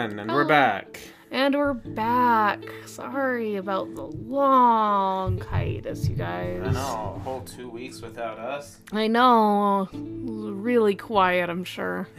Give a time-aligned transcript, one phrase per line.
[0.00, 0.98] and we're back.
[1.30, 2.58] And we're back.
[2.86, 6.62] Sorry about the long hiatus, you guys.
[6.64, 8.78] I know, a whole two weeks without us.
[8.92, 9.90] I know.
[9.92, 12.08] Really quiet, I'm sure.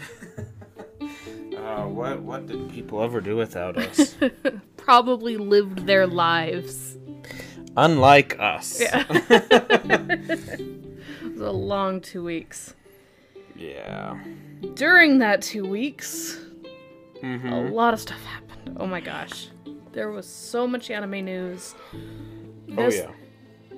[1.57, 4.15] Uh, what what did people ever do without us?
[4.77, 6.97] Probably lived their lives.
[7.77, 8.81] Unlike us.
[8.81, 9.05] Yeah.
[9.09, 10.59] it
[11.21, 12.73] was a long two weeks.
[13.55, 14.19] Yeah.
[14.73, 16.39] During that two weeks,
[17.21, 17.47] Mm-hmm.
[17.47, 18.77] a lot of stuff happened.
[18.79, 19.47] Oh my gosh.
[19.91, 21.75] There was so much anime news.
[21.93, 23.11] Oh This, yeah.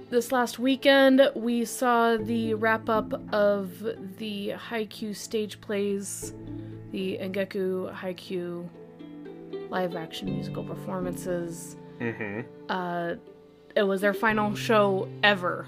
[0.09, 3.79] This last weekend, we saw the wrap up of
[4.17, 6.33] the Haikyuu stage plays,
[6.91, 8.69] the Engeki Haikyuu
[9.69, 11.77] live action musical performances.
[11.99, 12.41] Mm-hmm.
[12.69, 13.15] Uh,
[13.75, 15.65] it was their final show ever,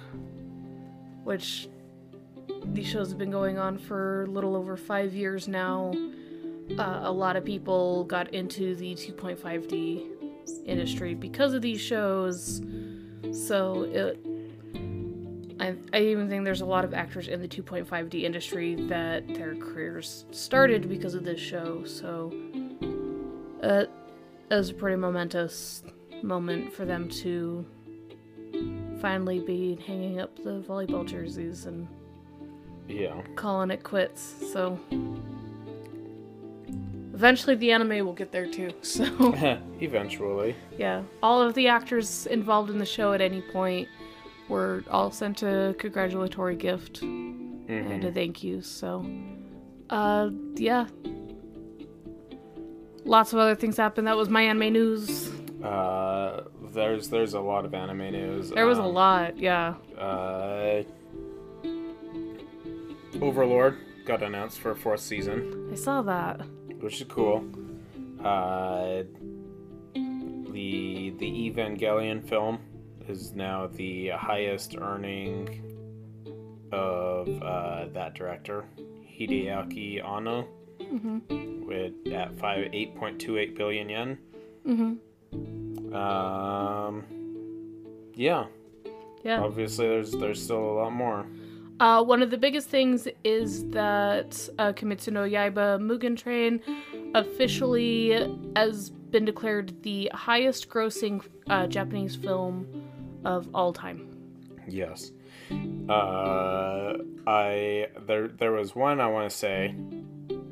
[1.23, 1.67] which
[2.65, 5.91] these shows have been going on for a little over five years now.
[6.77, 10.07] Uh, a lot of people got into the 2.5D
[10.65, 12.61] industry because of these shows.
[13.31, 14.25] So it,
[15.59, 19.55] I, I even think there's a lot of actors in the 2.5D industry that their
[19.55, 21.83] careers started because of this show.
[21.85, 22.33] So
[23.63, 23.85] uh,
[24.49, 25.83] it was a pretty momentous
[26.23, 27.65] moment for them to
[29.01, 31.87] finally be hanging up the volleyball jerseys and
[32.87, 33.21] Yeah.
[33.35, 34.33] calling it quits.
[34.51, 34.79] So
[37.15, 38.69] eventually the anime will get there too.
[38.81, 39.03] So
[39.79, 40.55] Eventually.
[40.77, 43.87] yeah, all of the actors involved in the show at any point
[44.49, 48.61] were all sent a congratulatory gift and a thank you.
[48.61, 49.05] So
[49.89, 50.85] uh yeah.
[53.05, 54.07] Lots of other things happened.
[54.07, 55.29] That was my anime news.
[55.63, 56.43] Uh,
[56.73, 58.49] there's there's a lot of anime news.
[58.49, 59.75] There was a Um, lot, yeah.
[59.97, 60.81] Uh,
[63.21, 65.69] Overlord got announced for a fourth season.
[65.71, 66.41] I saw that.
[66.85, 67.43] Which is cool.
[68.23, 69.01] Uh,
[69.95, 72.59] the the Evangelion film
[73.07, 75.63] is now the highest earning
[76.71, 78.65] of uh, that director,
[79.17, 80.47] Hideaki Anno,
[80.79, 81.65] Mhm.
[81.65, 84.17] with at five eight point two eight billion yen.
[84.67, 84.99] Mhm.
[85.91, 87.03] Um,
[88.13, 88.45] yeah,
[89.23, 89.41] Yeah.
[89.41, 91.25] obviously there's there's still a lot more.
[91.79, 96.61] Uh, one of the biggest things is that uh, Kimetsu no Yaiba Mugen Train
[97.13, 98.11] officially
[98.55, 102.65] has been declared the highest grossing uh, Japanese film
[103.25, 104.09] of all time.
[104.67, 105.11] Yes.
[105.89, 106.93] Uh,
[107.27, 109.75] I there there was one I want to say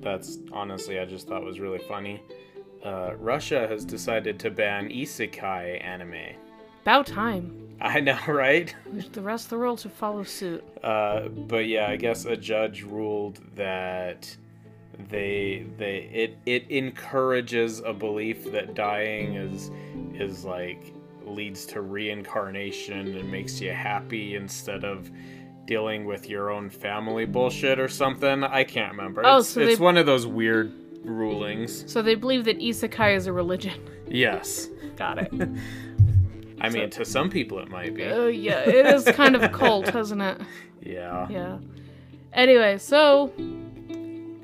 [0.01, 2.21] that's honestly I just thought was really funny.
[2.83, 6.35] Uh, Russia has decided to ban isekai anime.
[6.81, 7.62] About time.
[7.81, 8.73] I know, right?
[9.11, 10.63] The rest of the world should follow suit.
[10.83, 14.35] Uh, but yeah, I guess a judge ruled that
[15.09, 19.71] they they it it encourages a belief that dying is
[20.13, 20.93] is like
[21.25, 25.09] leads to reincarnation and makes you happy instead of
[25.65, 28.43] dealing with your own family bullshit or something.
[28.43, 29.23] I can't remember.
[29.25, 30.71] Oh, it's so it's they- one of those weird
[31.03, 31.91] rulings.
[31.91, 33.79] So they believe that isekai is a religion.
[34.07, 34.67] Yes.
[34.95, 35.31] Got it.
[36.63, 38.03] I mean, to some people it might be.
[38.05, 40.41] Oh yeah, it is kind of a cult, isn't it?
[40.81, 41.27] Yeah.
[41.29, 41.57] Yeah.
[42.33, 43.31] Anyway, so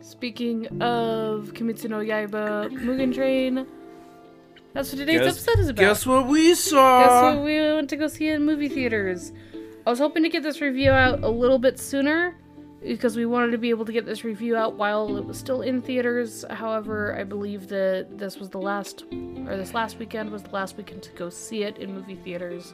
[0.02, 3.66] speaking of Kimetsu no Yaiba Mugen Train,
[4.74, 5.82] that's what today's Guess- episode is about.
[5.82, 7.04] Guess what we saw?
[7.04, 9.32] Guess what we went to go see in movie theaters.
[9.88, 12.36] I was hoping to get this review out a little bit sooner
[12.82, 15.62] because we wanted to be able to get this review out while it was still
[15.62, 16.46] in theaters.
[16.50, 20.78] However, I believe that this was the last, or this last weekend was the last
[20.78, 22.74] weekend to go see it in movie theaters.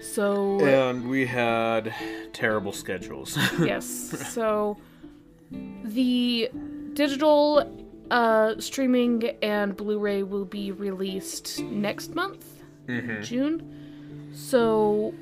[0.00, 1.94] So And we had
[2.32, 3.36] terrible schedules.
[3.62, 3.86] yes.
[4.32, 4.76] So
[5.84, 6.50] the
[6.94, 7.78] digital
[8.10, 12.44] uh, streaming and Blu-ray will be released next month,
[12.88, 13.22] Mhm.
[13.22, 14.30] June.
[14.34, 15.14] So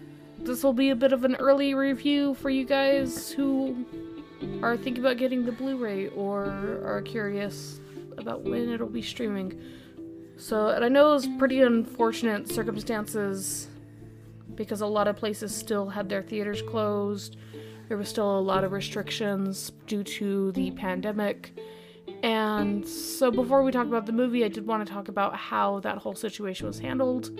[0.43, 3.85] this will be a bit of an early review for you guys who
[4.63, 6.45] are thinking about getting the Blu-ray or
[6.85, 7.81] are curious
[8.17, 9.61] about when it'll be streaming.
[10.37, 13.69] So, and I know it was pretty unfortunate circumstances
[14.55, 17.37] because a lot of places still had their theaters closed.
[17.89, 21.59] There was still a lot of restrictions due to the pandemic.
[22.23, 25.81] And so, before we talk about the movie, I did want to talk about how
[25.81, 27.39] that whole situation was handled,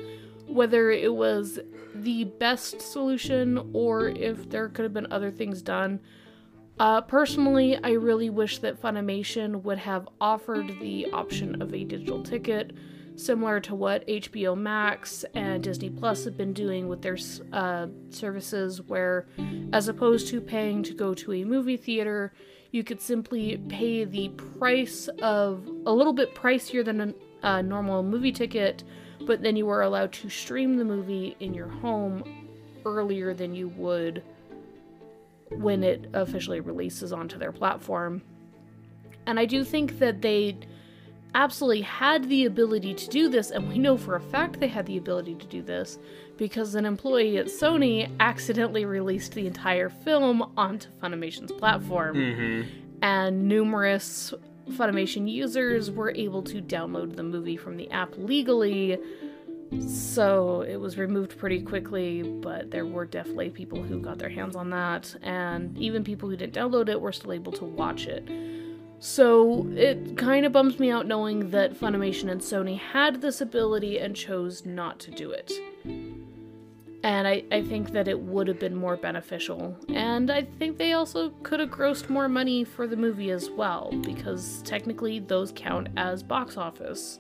[0.51, 1.59] whether it was
[1.95, 6.01] the best solution or if there could have been other things done.
[6.79, 12.23] Uh, personally, I really wish that Funimation would have offered the option of a digital
[12.23, 12.73] ticket,
[13.17, 17.19] similar to what HBO Max and Disney Plus have been doing with their
[17.53, 19.27] uh, services, where
[19.75, 22.33] as opposed to paying to go to a movie theater,
[22.71, 28.03] you could simply pay the price of a little bit pricier than a, a normal
[28.03, 28.85] movie ticket,
[29.23, 32.25] but then you were allowed to stream the movie in your home
[32.85, 34.23] earlier than you would
[35.51, 38.23] when it officially releases onto their platform.
[39.27, 40.57] And I do think that they
[41.35, 44.87] absolutely had the ability to do this, and we know for a fact they had
[44.87, 45.99] the ability to do this
[46.37, 52.69] because an employee at Sony accidentally released the entire film onto Funimation's platform, Mm-hmm.
[53.03, 54.33] and numerous
[54.71, 58.99] Funimation users were able to download the movie from the app legally.
[59.87, 64.57] So it was removed pretty quickly, but there were definitely people who got their hands
[64.57, 68.29] on that, and even people who didn't download it were still able to watch it.
[68.99, 73.99] So it kind of bums me out knowing that Funimation and Sony had this ability
[73.99, 75.53] and chose not to do it.
[77.03, 79.75] And I, I think that it would have been more beneficial.
[79.89, 83.91] And I think they also could have grossed more money for the movie as well,
[84.03, 87.19] because technically those count as box office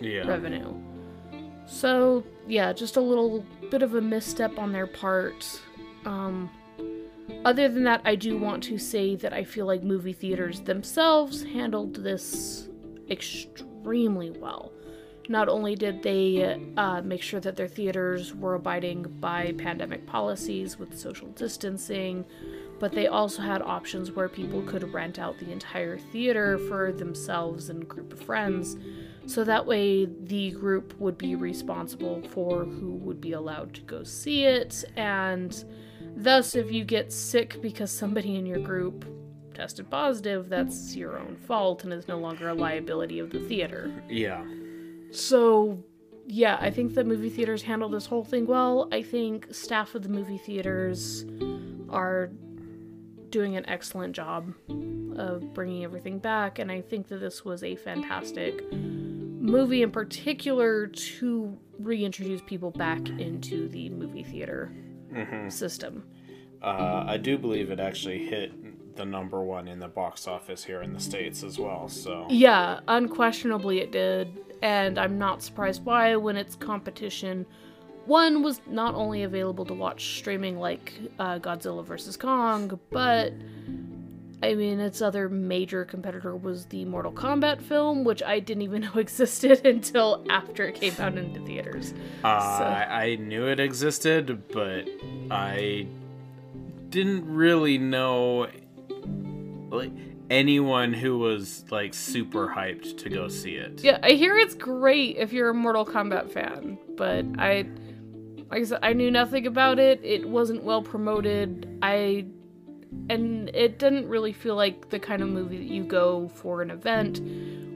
[0.00, 0.26] Yeah.
[0.26, 0.74] revenue.
[1.66, 5.60] So, yeah, just a little bit of a misstep on their part.
[6.06, 6.48] Um,
[7.44, 11.42] other than that, I do want to say that I feel like movie theaters themselves
[11.42, 12.70] handled this
[13.10, 14.72] extremely well.
[15.28, 20.78] Not only did they uh, make sure that their theaters were abiding by pandemic policies
[20.78, 22.24] with social distancing,
[22.80, 27.68] but they also had options where people could rent out the entire theater for themselves
[27.68, 28.76] and group of friends.
[29.26, 34.04] So that way, the group would be responsible for who would be allowed to go
[34.04, 35.64] see it, and
[36.16, 39.04] thus, if you get sick because somebody in your group
[39.52, 43.92] tested positive, that's your own fault and is no longer a liability of the theater.
[44.08, 44.42] Yeah.
[45.10, 45.82] So,
[46.26, 48.88] yeah, I think the movie theaters handle this whole thing well.
[48.92, 51.24] I think staff of the movie theaters
[51.88, 52.30] are
[53.30, 54.52] doing an excellent job
[55.16, 60.86] of bringing everything back, and I think that this was a fantastic movie in particular
[60.88, 64.72] to reintroduce people back into the movie theater
[65.12, 65.48] Mm-hmm.
[65.48, 66.04] system.
[66.62, 70.82] Uh, I do believe it actually hit the number one in the box office here
[70.82, 71.88] in the states as well.
[71.88, 74.28] So Yeah, unquestionably it did,
[74.62, 77.46] and I'm not surprised why when its competition
[78.06, 83.34] one was not only available to watch streaming like uh, Godzilla vs Kong, but
[84.42, 88.80] I mean its other major competitor was the Mortal Kombat film, which I didn't even
[88.94, 91.92] know existed until after it came out into theaters.
[92.24, 94.88] Uh, So- I, I knew it existed, but
[95.30, 95.86] I
[96.88, 98.48] didn't really know
[99.70, 99.92] like
[100.30, 103.82] anyone who was like super hyped to go see it.
[103.82, 107.66] Yeah, I hear it's great if you're a Mortal Kombat fan, but I,
[108.50, 110.00] like I said, I knew nothing about it.
[110.02, 111.78] It wasn't well promoted.
[111.82, 112.26] I,
[113.08, 116.70] and it didn't really feel like the kind of movie that you go for an
[116.70, 117.20] event,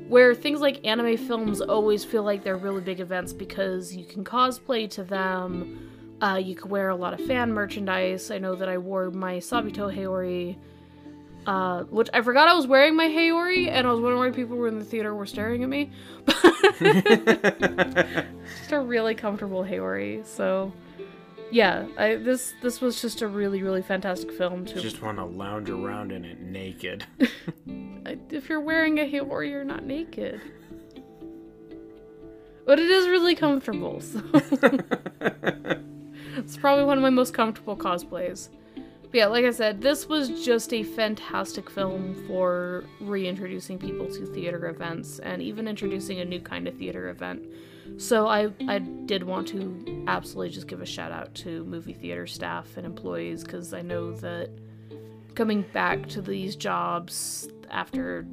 [0.08, 4.24] where things like anime films always feel like they're really big events because you can
[4.24, 5.88] cosplay to them.
[6.20, 8.30] Uh, you can wear a lot of fan merchandise.
[8.30, 10.56] I know that I wore my Sabito Haori
[11.46, 14.56] uh, which I forgot I was wearing my Haori, and I was wondering why people
[14.56, 15.90] were in the theater were staring at me.
[18.58, 20.24] just a really comfortable Haori.
[20.24, 20.72] So,
[21.50, 24.64] yeah, I, this this was just a really really fantastic film.
[24.66, 27.04] To Just want to lounge around in it naked.
[28.30, 30.40] If you're wearing a Haori, you're not naked.
[32.66, 34.22] But it is really comfortable, so
[36.36, 38.48] it's probably one of my most comfortable cosplays.
[39.12, 44.24] But yeah, like I said, this was just a fantastic film for reintroducing people to
[44.24, 47.42] theater events and even introducing a new kind of theater event.
[47.98, 52.26] So I I did want to absolutely just give a shout out to movie theater
[52.26, 54.48] staff and employees because I know that
[55.34, 58.26] coming back to these jobs after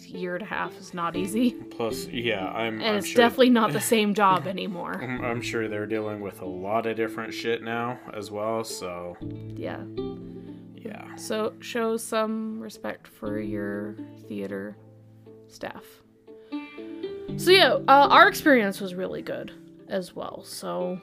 [0.00, 2.74] year and a half is not easy, Plus, yeah, I'm.
[2.80, 5.00] and I'm it's sure, definitely not the same job anymore.
[5.02, 8.64] I'm, I'm sure they're dealing with a lot of different shit now as well.
[8.64, 9.16] So
[9.54, 9.82] Yeah.
[10.74, 11.14] yeah.
[11.16, 13.96] So show some respect for your
[14.28, 14.76] theater
[15.48, 15.84] staff.
[17.36, 19.52] So yeah, uh, our experience was really good
[19.88, 20.42] as well.
[20.44, 20.98] So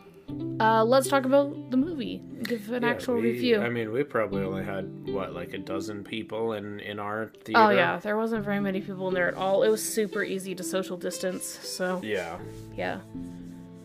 [0.60, 2.22] uh, let's talk about the movie.
[2.44, 3.62] Give an Yeah, actual we- review.
[3.62, 7.62] I mean, we probably only had what, like a dozen people in in our theater.
[7.62, 9.64] oh yeah, there wasn't very many people in there at all.
[9.64, 11.46] It was super easy to social distance.
[11.46, 12.38] So Yeah.
[12.78, 13.00] yeah.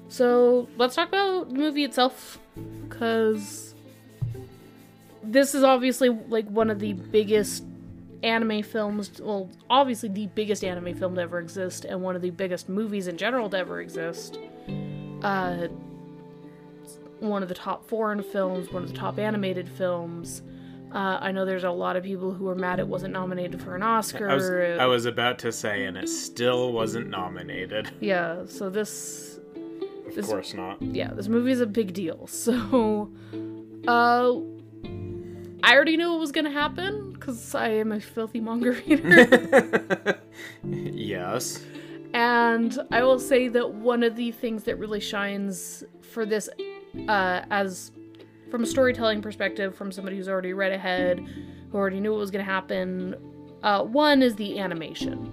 [0.08, 2.38] So let's talk about the movie itself,
[2.88, 3.74] because
[5.22, 7.64] this is obviously like one of the biggest
[8.22, 9.20] anime films.
[9.20, 13.06] Well, obviously the biggest anime film to ever exist, and one of the biggest movies
[13.08, 14.38] in general to ever exist.
[15.22, 15.68] Uh,
[17.28, 20.42] one of the top foreign films, one of the top animated films.
[20.92, 23.74] Uh, I know there's a lot of people who were mad it wasn't nominated for
[23.74, 24.30] an Oscar.
[24.30, 27.90] I was, I was about to say, and it still wasn't nominated.
[28.00, 29.40] yeah, so this,
[30.06, 30.80] Of This- course not.
[30.80, 32.28] yeah, this movie is a big deal.
[32.32, 33.10] So,
[33.88, 34.34] uh,
[35.66, 40.20] I already knew it was gonna happen because I am a filthy manga reader.
[40.62, 41.64] yes.
[42.12, 46.48] And I will say that one of the things that really shines for this,
[47.08, 47.92] uh, as
[48.50, 51.18] from a storytelling perspective, from somebody who's already read ahead,
[51.70, 53.14] who already knew what was going to happen,
[53.62, 55.32] uh, one is the animation.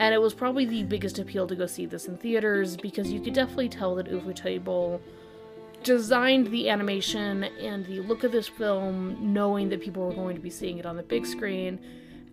[0.00, 3.20] And it was probably the biggest appeal to go see this in theaters because you
[3.20, 5.00] could definitely tell that Ufotable
[5.82, 10.40] designed the animation and the look of this film knowing that people were going to
[10.40, 11.78] be seeing it on the big screen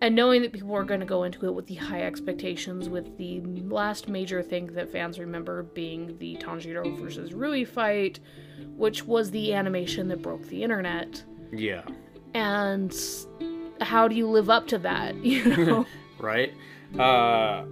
[0.01, 3.17] and knowing that people are going to go into it with the high expectations with
[3.17, 8.19] the last major thing that fans remember being the Tanjiro versus Rui fight
[8.75, 11.83] which was the animation that broke the internet Yeah.
[12.33, 12.93] and
[13.79, 15.85] how do you live up to that you know
[16.19, 16.53] Right?
[16.99, 17.65] Uh,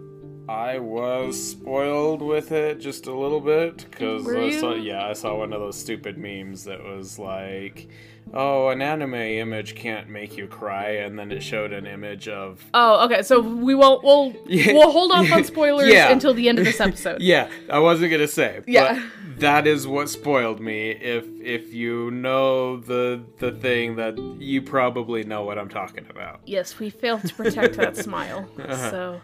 [0.49, 5.37] I was spoiled with it just a little bit because I saw, yeah, I saw
[5.37, 7.89] one of those stupid memes that was like,
[8.33, 12.63] "Oh, an anime image can't make you cry," and then it showed an image of
[12.73, 14.73] oh okay so we won't we'll Yeah.
[14.73, 16.11] we'll hold off on spoilers Yeah.
[16.11, 18.61] until the end of this episode Yeah, I wasn't gonna say.
[18.67, 18.93] Yeah.
[18.95, 20.89] But that is what spoiled me.
[20.91, 26.41] If if you know the the thing that you probably know what I'm talking about.
[26.45, 28.49] Yes, we failed to protect that smile.
[28.57, 29.21] So,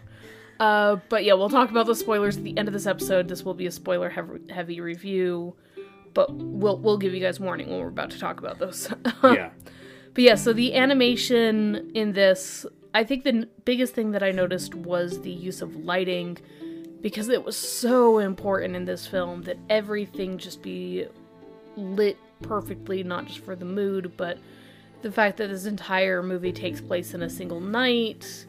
[0.58, 3.28] uh, but yeah, we'll talk about the spoilers at the end of this episode.
[3.28, 4.08] This will be a spoiler
[4.48, 5.54] heavy review,
[6.16, 8.88] but we'll we'll give you guys warning when we're about to talk about those.
[9.22, 9.50] yeah.
[10.14, 14.30] But yeah, so the animation in this, I think the n- biggest thing that I
[14.30, 16.38] noticed was the use of lighting
[17.02, 21.06] because it was so important in this film that everything just be
[21.76, 24.38] lit perfectly, not just for the mood, but
[25.02, 28.46] the fact that this entire movie takes place in a single night.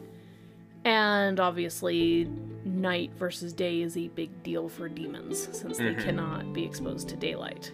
[0.88, 2.30] And obviously,
[2.64, 7.16] night versus day is a big deal for demons since they cannot be exposed to
[7.16, 7.70] daylight.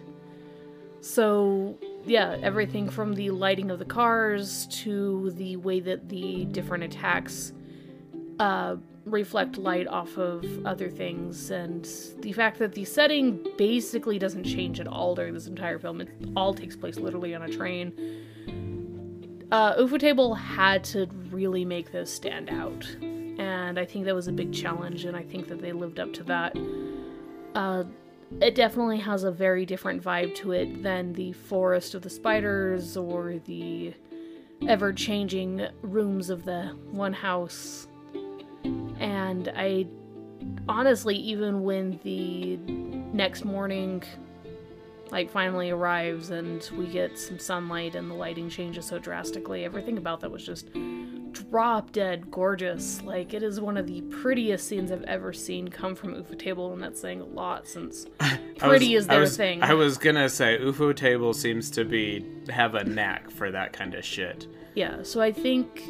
[0.99, 6.83] So, yeah, everything from the lighting of the cars to the way that the different
[6.83, 7.53] attacks
[8.37, 11.87] uh, reflect light off of other things, and
[12.19, 16.01] the fact that the setting basically doesn't change at all during this entire film.
[16.01, 17.93] It all takes place literally on a train.
[19.51, 22.83] Uh, Ufotable had to really make this stand out,
[23.37, 26.13] and I think that was a big challenge, and I think that they lived up
[26.13, 26.55] to that.
[27.53, 27.83] Uh,
[28.41, 32.97] it definitely has a very different vibe to it than the Forest of the Spiders
[32.97, 33.93] or the
[34.67, 37.87] ever changing rooms of the one house.
[38.99, 39.87] And I
[40.67, 42.57] honestly, even when the
[43.15, 44.03] next morning
[45.11, 49.97] like finally arrives and we get some sunlight and the lighting changes so drastically, everything
[49.97, 50.69] about that was just
[51.49, 53.01] drop dead gorgeous.
[53.01, 56.81] Like it is one of the prettiest scenes I've ever seen come from Ufotable, and
[56.81, 58.05] that's saying a lot since
[58.57, 59.61] pretty was- is I their was- thing.
[59.63, 64.03] I was gonna say Ufotable seems to be have a knack for that kind of
[64.05, 64.47] shit.
[64.75, 65.83] Yeah, so I think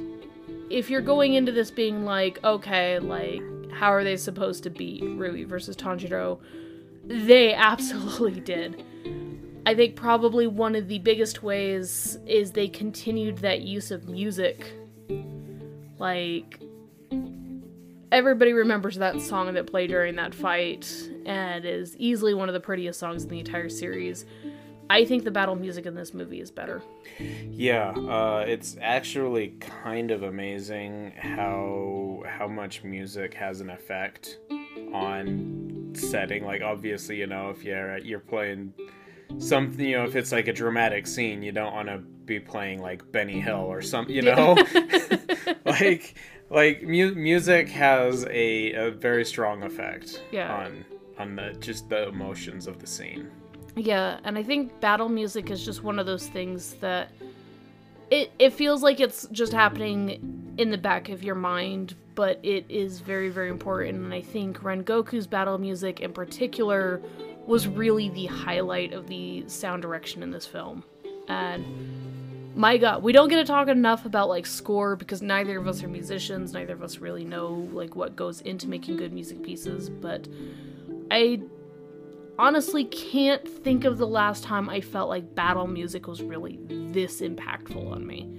[0.70, 5.04] if you're going into this being like, okay, like, how are they supposed to beat
[5.04, 6.40] Rui versus Tanjiro?
[7.04, 8.84] They absolutely did.
[9.68, 14.74] I think probably one of the biggest ways is they continued that use of music.
[15.98, 16.60] Like,
[18.12, 20.92] everybody remembers that song that played during that fight,
[21.26, 24.26] and is easily one of the prettiest songs in the entire series.
[24.90, 26.84] I think the battle music in this movie is better.
[27.50, 34.38] Yeah, uh, it's actually kind of amazing how how much music has an effect
[34.94, 36.46] on setting.
[36.46, 38.74] Like obviously, you know, if you're you're playing
[39.40, 42.82] something, you know, if it's like a dramatic scene, you don't want to be playing
[42.82, 44.56] like Benny Hill or some, you know,
[45.66, 46.16] like
[46.50, 50.54] like mu- music has a, a very strong effect Yeah.
[50.54, 50.86] on
[51.18, 53.30] on the just the emotions of the scene.
[53.76, 57.12] Yeah, and I think battle music is just one of those things that
[58.12, 62.66] it it feels like it's just happening in the back of your mind, but it
[62.70, 67.02] is very very important and I think Rengoku's battle music in particular
[67.48, 70.84] was really the highlight of the sound direction in this film.
[71.28, 75.68] And my god, we don't get to talk enough about like score because neither of
[75.68, 79.44] us are musicians, neither of us really know like what goes into making good music
[79.44, 80.28] pieces, but
[81.12, 81.42] I
[82.38, 87.22] honestly can't think of the last time I felt like battle music was really this
[87.22, 88.30] impactful on me.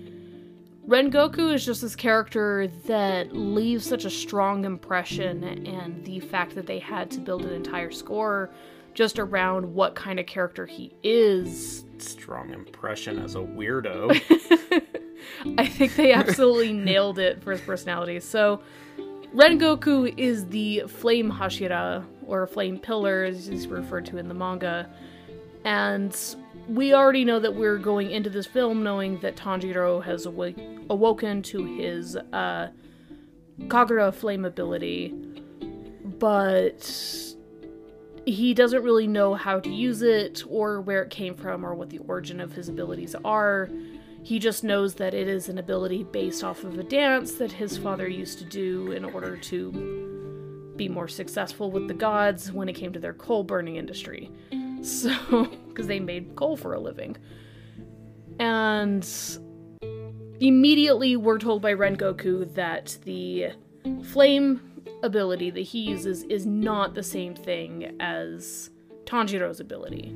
[0.86, 6.66] Rengoku is just this character that leaves such a strong impression, and the fact that
[6.66, 8.50] they had to build an entire score
[8.96, 11.84] just around what kind of character he is.
[11.98, 14.10] Strong impression as a weirdo.
[15.58, 18.18] I think they absolutely nailed it for his personality.
[18.20, 18.62] So,
[19.34, 24.88] Rengoku is the Flame Hashira, or Flame Pillar, as he's referred to in the manga.
[25.64, 26.16] And
[26.66, 30.54] we already know that we're going into this film knowing that Tanjiro has awa-
[30.88, 32.68] awoken to his uh,
[33.62, 35.14] Kagura Flame ability,
[36.18, 37.35] but
[38.26, 41.90] he doesn't really know how to use it or where it came from or what
[41.90, 43.70] the origin of his abilities are.
[44.24, 47.78] He just knows that it is an ability based off of a dance that his
[47.78, 52.72] father used to do in order to be more successful with the gods when it
[52.72, 54.30] came to their coal burning industry.
[54.82, 57.16] So, because they made coal for a living.
[58.38, 59.04] And
[60.38, 63.52] immediately we're told by Rengoku that the
[64.04, 68.70] flame ability that he uses is not the same thing as
[69.04, 70.14] Tanjiro's ability.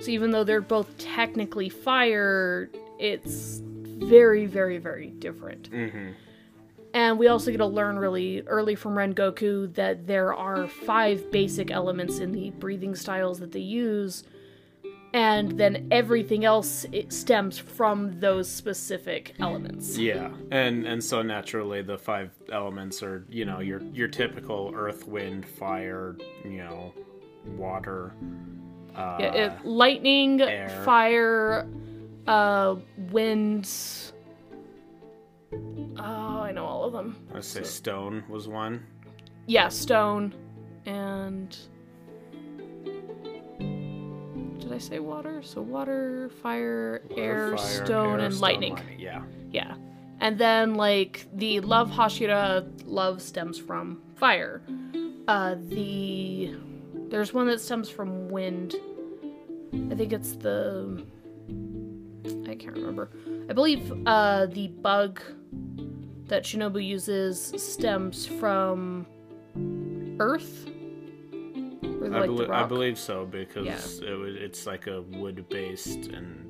[0.00, 5.70] So even though they're both technically fire, it's very, very, very different.
[5.70, 6.10] Mm-hmm.
[6.94, 11.70] And we also get to learn really early from Rengoku that there are five basic
[11.70, 14.24] elements in the breathing styles that they use,
[15.14, 19.96] and then everything else it stems from those specific elements.
[19.96, 25.06] Yeah, and and so naturally the five elements are you know your your typical earth,
[25.08, 26.92] wind, fire, you know,
[27.56, 28.12] water.
[28.94, 30.68] Uh, Yeah, it, lightning, air.
[30.84, 31.68] fire,
[32.26, 32.76] uh,
[33.10, 33.70] wind.
[36.00, 37.16] Oh, I know all of them.
[37.32, 38.84] Let's say stone was one.
[39.46, 40.34] Yeah, stone,
[40.84, 41.56] and
[44.68, 45.42] did I say water?
[45.42, 48.78] So water, fire, air, Fire, stone, air, and stone, lightning.
[48.98, 49.22] Yeah.
[49.50, 49.74] Yeah,
[50.20, 54.62] and then like the love Hashira, love stems from fire.
[55.26, 56.54] Uh, the
[57.08, 58.74] there's one that stems from wind.
[59.90, 61.02] I think it's the
[62.46, 63.10] I can't remember.
[63.48, 65.22] I believe uh, the bug
[66.26, 69.06] that Shinobu uses stems from
[70.20, 70.68] Earth.
[72.00, 76.06] Or I, like belie- I believe so because it was, it's like a wood based
[76.06, 76.44] and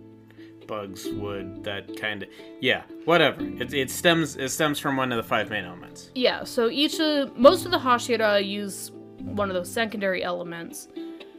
[0.66, 2.28] bugs wood that kind of
[2.60, 3.40] yeah whatever.
[3.42, 6.10] It, it stems it stems from one of the five main elements.
[6.14, 10.88] Yeah, so each of most of the Hashira use one of those secondary elements,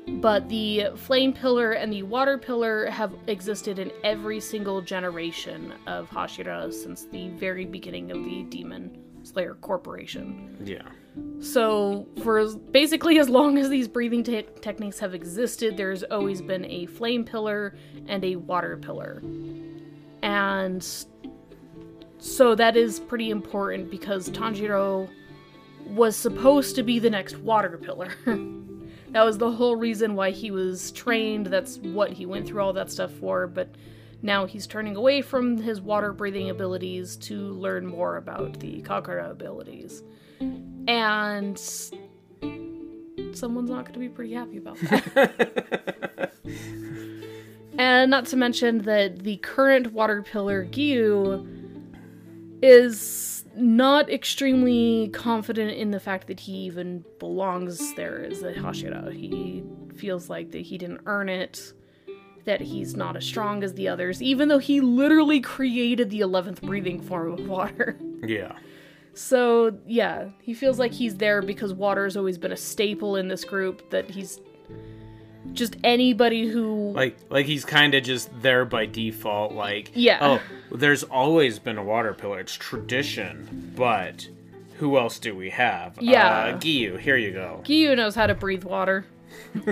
[0.08, 6.10] but the flame pillar and the water pillar have existed in every single generation of
[6.10, 10.58] Hashira since the very beginning of the Demon Slayer Corporation.
[10.65, 10.82] yeah
[11.41, 16.41] So, for as, basically as long as these breathing te- techniques have existed, there's always
[16.41, 17.76] been a flame pillar
[18.08, 19.22] and a water pillar.
[20.22, 20.86] And
[22.19, 25.10] so that is pretty important because Tanjiro
[25.86, 28.12] was supposed to be the next water pillar.
[29.12, 31.48] that was the whole reason why he was trained.
[31.48, 33.69] That's what he went through all that stuff for, but
[34.22, 39.32] now he's turning away from his water breathing abilities to learn more about the Kagura
[39.32, 40.04] abilities.
[40.88, 41.58] And
[43.34, 46.32] someone's not going to be pretty happy about that.
[47.78, 51.45] and not to mention that the current water pillar Giyu
[52.62, 59.13] is not extremely confident in the fact that he even belongs there as a Hashira.
[59.13, 59.63] He
[59.95, 61.73] feels like that he didn't earn it,
[62.45, 66.62] that he's not as strong as the others, even though he literally created the 11th
[66.62, 67.97] breathing form of water.
[68.25, 68.54] yeah
[69.20, 73.28] So, yeah, he feels like he's there because water has always been a staple in
[73.28, 74.40] this group, that he's
[75.52, 76.92] just anybody who.
[76.94, 80.20] like like he's kind of just there by default like Yeah.
[80.22, 84.28] oh there's always been a water pillar it's tradition but
[84.78, 86.28] who else do we have Yeah.
[86.28, 89.06] uh, Giyu here you go Giyu knows how to breathe water.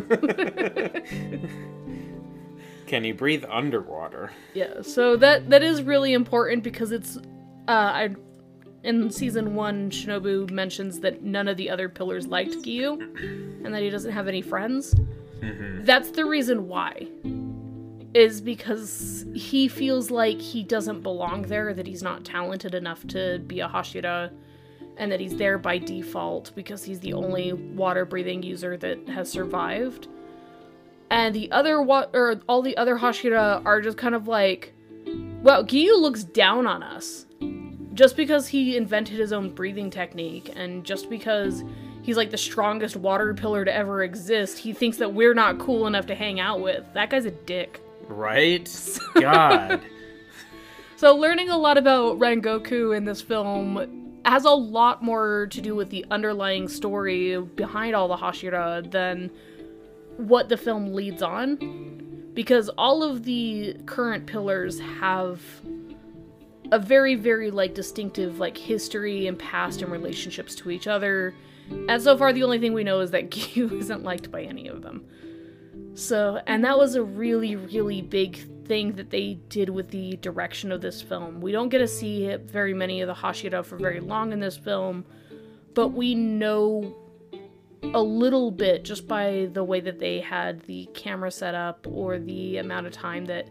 [2.88, 7.22] can he breathe underwater Yeah, so that that is really important because it's uh
[7.68, 8.16] I
[8.88, 13.02] in season 1 Shinobu mentions that none of the other pillars liked Giyu
[13.66, 14.96] and that he doesn't have any friends.
[15.42, 15.84] Mm-hmm.
[15.84, 17.08] That's the reason why.
[18.14, 23.40] Is because he feels like he doesn't belong there, that he's not talented enough to
[23.40, 24.32] be a Hashira,
[24.96, 29.30] and that he's there by default because he's the only water breathing user that has
[29.30, 30.08] survived.
[31.12, 34.74] And the other wa- or all the other Hashira are just kind of like,
[35.44, 37.26] well, Giyu looks down on us.
[37.98, 41.64] Just because he invented his own breathing technique and just because
[42.04, 45.88] he's like the strongest water pillar to ever exist, he thinks that we're not cool
[45.88, 46.86] enough to hang out with.
[46.94, 47.82] That guy's a dick.
[48.08, 48.70] right
[49.16, 49.82] god
[50.96, 55.76] So learning a lot about Rengoku in this film has a lot more to do
[55.76, 59.32] with the underlying story behind all the Hashira than
[60.18, 62.32] what the film leads on.
[62.34, 65.42] Because all of the current pillars have
[66.72, 71.34] a very very like distinctive like history and past and relationships to each other.
[71.90, 74.68] And so far the only thing we know is that Giyu isn't liked by any
[74.68, 75.06] of them.
[75.96, 80.72] So, and that was a really really big thing that they did with the direction
[80.72, 81.42] of this film.
[81.42, 84.58] We don't get to see very many of the Hashira for very long in this
[84.58, 85.06] film,
[85.74, 86.96] but we know
[87.94, 92.20] a little bit just by the way that they had the camera set up or
[92.20, 93.48] the amount of time that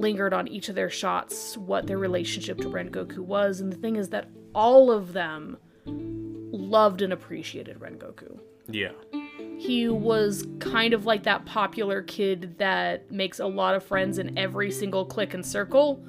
[0.00, 3.60] lingered on each of their shots what their relationship to Rengoku was.
[3.60, 8.38] And the thing is that all of them loved and appreciated Rengoku.
[8.68, 8.92] Yeah.
[9.58, 14.38] He was kind of like that popular kid that makes a lot of friends in
[14.38, 16.02] every single click and circle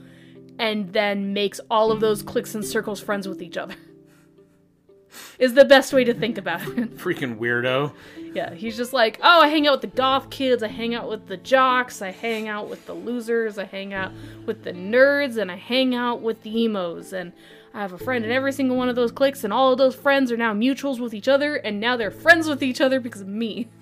[0.58, 3.76] and then makes all of those clicks and circles friends with each other.
[5.40, 6.98] is the best way to think about it.
[6.98, 7.94] Freaking weirdo.
[8.34, 11.10] Yeah, he's just like, oh, I hang out with the goth kids, I hang out
[11.10, 14.14] with the jocks, I hang out with the losers, I hang out
[14.46, 17.12] with the nerds, and I hang out with the emos.
[17.12, 17.34] And
[17.74, 19.96] I have a friend in every single one of those cliques, and all of those
[19.96, 23.22] friends are now mutuals with each other, and now they're friends with each other because
[23.22, 23.68] of me.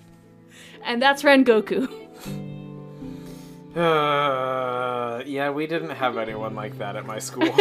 [0.81, 1.89] And that's Rengoku.
[3.75, 7.49] Uh, yeah, we didn't have anyone like that at my school.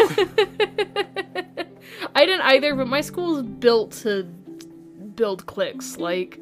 [2.14, 5.98] I didn't either, but my school built to build cliques.
[5.98, 6.38] Like,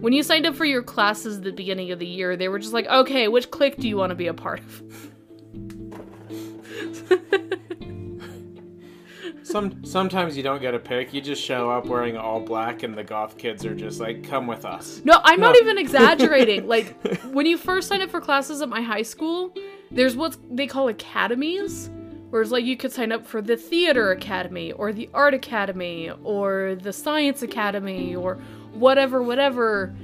[0.00, 2.58] when you signed up for your classes at the beginning of the year, they were
[2.58, 4.82] just like, okay, which clique do you want to be a part of?
[9.48, 11.14] Some sometimes you don't get a pick.
[11.14, 14.46] You just show up wearing all black, and the goth kids are just like, "Come
[14.46, 16.68] with us." No, I'm not even exaggerating.
[16.74, 16.94] like
[17.32, 19.54] when you first sign up for classes at my high school,
[19.90, 21.88] there's what they call academies.
[22.28, 26.10] where it's like you could sign up for the theater academy or the art academy
[26.24, 28.38] or the science academy or
[28.74, 29.94] whatever whatever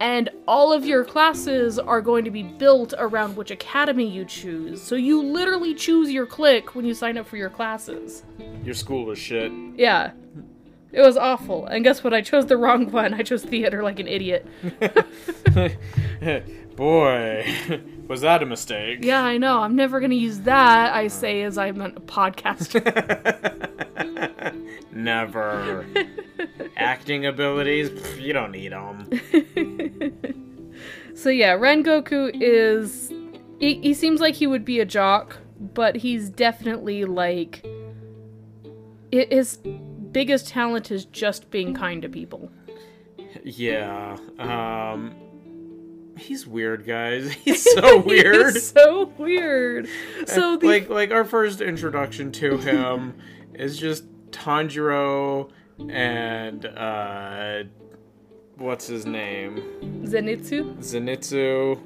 [0.00, 4.80] and all of your classes are going to be built around which academy you choose.
[4.80, 8.22] So you literally choose your clique when you sign up for your classes.
[8.64, 9.52] Your school was shit.
[9.76, 10.12] Yeah.
[10.92, 11.66] It was awful.
[11.66, 12.14] And guess what?
[12.14, 13.12] I chose the wrong one.
[13.12, 14.46] I chose theater like an idiot.
[16.76, 17.54] Boy,
[18.10, 19.04] was that a mistake?
[19.04, 19.60] Yeah, I know.
[19.60, 22.82] I'm never going to use that, I say as I'm a podcaster.
[24.92, 25.86] Never.
[26.76, 29.08] Acting abilities, pff, you don't need them.
[31.14, 33.12] so yeah, Rengoku is.
[33.60, 37.64] He, he seems like he would be a jock, but he's definitely like.
[39.12, 39.58] His
[40.10, 42.50] biggest talent is just being kind to people.
[43.44, 44.16] Yeah.
[44.40, 45.14] Um.
[46.20, 47.32] He's weird, guys.
[47.44, 48.54] He's so weird.
[48.54, 49.88] He's so weird.
[50.26, 53.14] So the like like our first introduction to him
[53.54, 55.50] is just Tanjiro
[55.88, 57.64] and uh
[58.56, 59.56] what's his name?
[60.04, 61.80] Zenitsu Zenitsu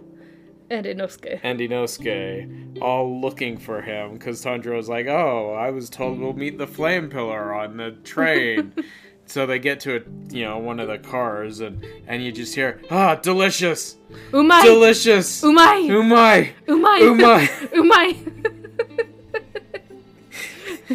[0.71, 1.41] and Inosuke.
[1.43, 6.59] and Inosuke all looking for him because Tanjiro's like, Oh, I was told we'll meet
[6.59, 8.73] the flame pillar on the train.
[9.27, 10.01] so they get to a
[10.35, 13.97] you know, one of the cars and and you just hear, Ah, delicious!
[14.33, 14.63] Umai!
[14.63, 15.43] Delicious!
[15.43, 15.89] Umai!
[15.89, 16.53] Umai!
[16.67, 17.01] Umai!
[17.11, 17.49] Umai!
[17.81, 18.61] Umai!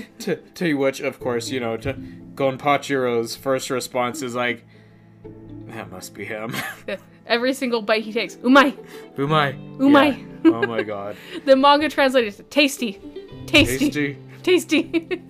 [0.20, 4.66] to, to which, of course, you know, to Gonpachiro's first response is like,
[5.68, 6.56] that must be him.
[7.26, 8.36] Every single bite he takes.
[8.38, 8.78] Umai!
[9.16, 9.78] Umai.
[9.78, 10.44] Umai.
[10.44, 10.52] Yeah.
[10.52, 11.16] Oh my god.
[11.46, 13.00] The manga translated to tasty.
[13.46, 13.90] Tasty.
[13.90, 14.18] Tasty.
[14.42, 15.22] Tasty.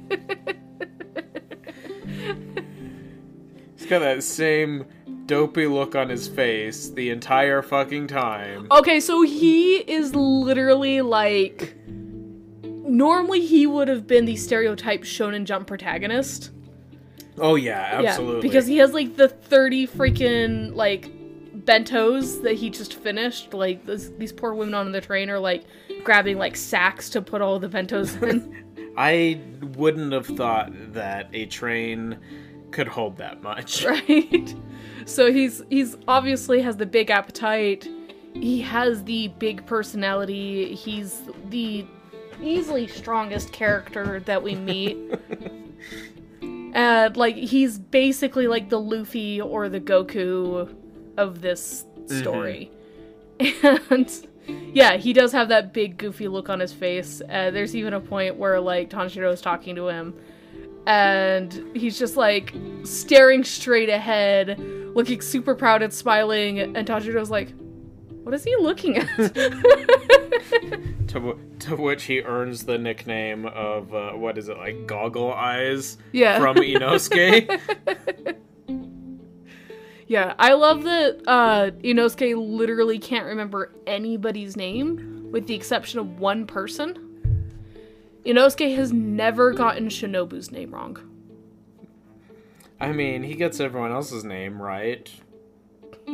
[3.90, 4.86] Got that same
[5.26, 8.68] dopey look on his face the entire fucking time.
[8.70, 11.76] okay, so he is literally like.
[12.64, 16.52] Normally, he would have been the stereotype Shonen Jump protagonist.
[17.40, 18.36] Oh yeah, absolutely.
[18.36, 21.12] Yeah, because he has like the 30 freaking like
[21.66, 23.56] bentos that he just finished.
[23.56, 25.64] Like this, these poor women on the train are like
[26.04, 28.94] grabbing like sacks to put all the bentos in.
[28.98, 29.40] I
[29.78, 32.20] wouldn't have thought that a train
[32.72, 33.86] could hold that much.
[33.86, 34.56] right?
[35.06, 37.88] So he's he's obviously has the big appetite.
[38.34, 40.76] He has the big personality.
[40.76, 41.86] He's the
[42.42, 44.98] easily strongest character that we meet.
[46.42, 50.74] and like he's basically like the Luffy or the Goku
[51.18, 52.72] of this story.
[53.42, 54.28] And
[54.74, 57.22] yeah, he does have that big goofy look on his face.
[57.22, 60.14] Uh, there's even a point where like Tanjiro is talking to him
[60.86, 64.60] and he's just like staring straight ahead,
[64.96, 66.60] looking super proud and smiling.
[66.60, 67.54] And Tanjiro's like,
[68.24, 69.08] "What is he looking at?"
[71.10, 75.34] To, w- to which he earns the nickname of, uh, what is it, like Goggle
[75.34, 77.60] Eyes yeah, from Inosuke.
[80.08, 80.36] yeah.
[80.38, 86.46] I love that uh, Inosuke literally can't remember anybody's name with the exception of one
[86.46, 87.09] person.
[88.26, 90.98] Inosuke has never gotten Shinobu's name wrong.
[92.80, 95.10] I mean, he gets everyone else's name right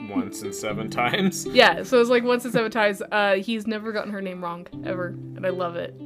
[0.10, 1.46] once and seven times.
[1.52, 3.02] Yeah, so it's like once in seven times.
[3.12, 6.00] Uh, he's never gotten her name wrong ever, and I love it.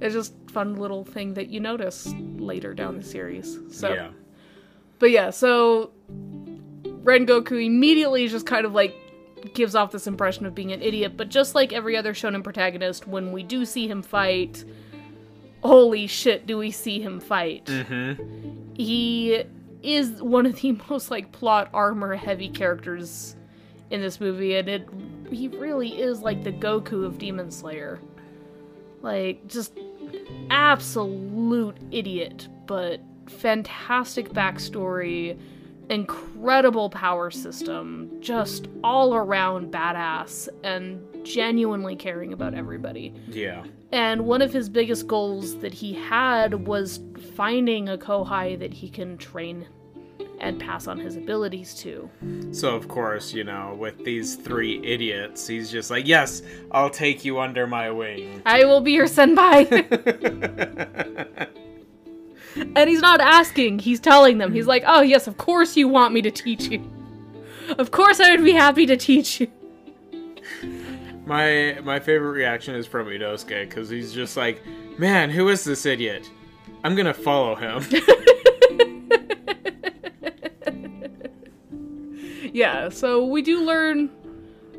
[0.00, 3.58] It's just fun little thing that you notice later down the series.
[3.70, 4.10] So, Yeah.
[4.98, 5.92] but yeah, so
[6.86, 8.94] Rengoku immediately just kind of like
[9.54, 11.16] gives off this impression of being an idiot.
[11.16, 14.64] But just like every other shonen protagonist, when we do see him fight,
[15.64, 17.64] holy shit, do we see him fight?
[17.66, 18.74] Mm-hmm.
[18.74, 19.44] he
[19.82, 23.36] is one of the most like plot armor heavy characters
[23.90, 24.88] in this movie and it
[25.30, 28.00] he really is like the Goku of Demon Slayer.
[29.02, 29.78] Like just
[30.50, 35.38] absolute idiot, but fantastic backstory,
[35.90, 43.14] incredible power system, just all around badass and genuinely caring about everybody.
[43.28, 43.64] Yeah.
[43.94, 46.98] And one of his biggest goals that he had was
[47.36, 49.68] finding a Kohai that he can train
[50.40, 52.10] and pass on his abilities to.
[52.50, 57.24] So of course, you know, with these three idiots, he's just like, "Yes, I'll take
[57.24, 59.70] you under my wing." I will be your senpai.
[62.56, 64.52] and he's not asking, he's telling them.
[64.52, 66.82] He's like, oh, yes, of course you want me to teach you.
[67.78, 69.48] Of course I would be happy to teach you.
[71.26, 74.62] My my favorite reaction is from Inosuke because he's just like,
[74.98, 76.28] "Man, who is this idiot?
[76.82, 77.84] I'm gonna follow him."
[82.54, 84.10] Yeah, so we do learn,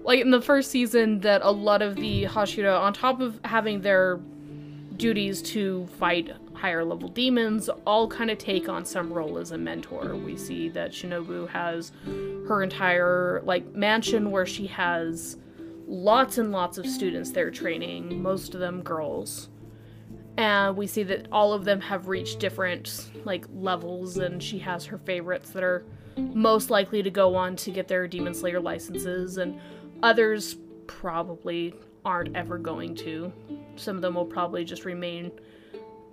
[0.05, 3.81] like in the first season, that a lot of the Hashira, on top of having
[3.81, 4.17] their
[4.95, 9.57] duties to fight higher level demons, all kind of take on some role as a
[9.57, 10.15] mentor.
[10.15, 11.91] We see that Shinobu has
[12.47, 15.35] her entire like mansion where she has
[15.87, 19.49] lots and lots of students there training, most of them girls.
[20.37, 24.85] And we see that all of them have reached different like levels and she has
[24.85, 25.85] her favorites that are
[26.17, 29.59] most likely to go on to get their Demon Slayer licenses, and
[30.01, 30.55] others
[30.87, 33.31] probably aren't ever going to.
[33.75, 35.31] Some of them will probably just remain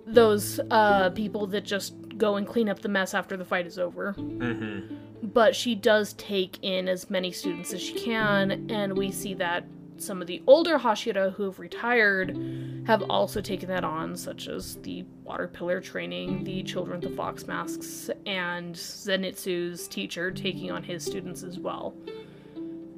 [0.05, 3.79] those uh, people that just go and clean up the mess after the fight is
[3.79, 4.13] over.
[4.13, 4.95] mm-hmm.
[5.23, 9.65] But she does take in as many students as she can, and we see that
[9.97, 12.37] some of the older Hashira who have retired
[12.85, 17.15] have also taken that on, such as the Water Pillar training, the Children with the
[17.15, 21.95] Fox Masks, and Zenitsu's teacher taking on his students as well.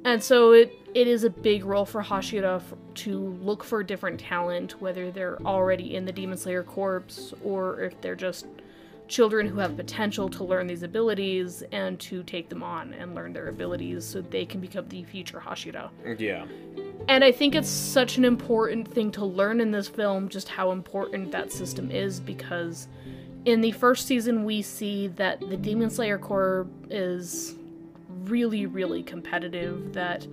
[0.06, 4.20] And so it, it is a big role for Hashira f- to look for different
[4.20, 8.46] talent, whether they're already in the Demon Slayer Corps or if they're just
[9.08, 13.32] children who have potential to learn these abilities and to take them on and learn
[13.32, 15.90] their abilities so they can become the future Hashira.
[16.18, 16.46] Yeah.
[17.08, 20.70] And I think it's such an important thing to learn in this film just how
[20.70, 22.86] important that system is because
[23.44, 27.55] in the first season we see that the Demon Slayer Corps is
[28.28, 30.26] really, really competitive, that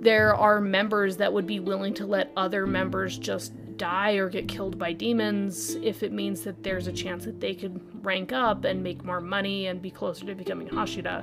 [0.00, 4.48] there are members that would be willing to let other members just die or get
[4.48, 8.64] killed by demons if it means that there's a chance that they could rank up
[8.64, 11.22] and make more money and be closer to becoming Hashira.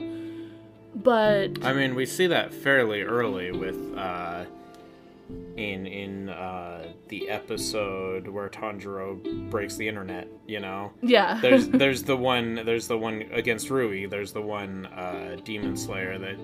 [0.95, 4.45] But I mean, we see that fairly early with uh,
[5.57, 10.27] in in uh, the episode where Tanjiro breaks the internet.
[10.47, 11.39] You know, yeah.
[11.41, 14.05] there's there's the one there's the one against Rui.
[14.07, 16.37] There's the one uh, demon slayer that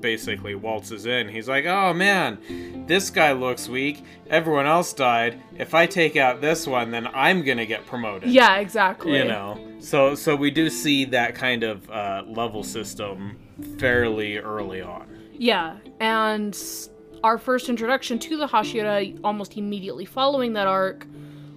[0.00, 1.28] basically waltzes in.
[1.28, 4.04] He's like, "Oh man, this guy looks weak.
[4.30, 5.42] Everyone else died.
[5.56, 9.18] If I take out this one, then I'm gonna get promoted." yeah, exactly.
[9.18, 13.38] You know, so so we do see that kind of uh, level system
[13.78, 15.08] fairly early on.
[15.32, 16.54] Yeah, and
[17.22, 21.06] our first introduction to the Hashira almost immediately following that arc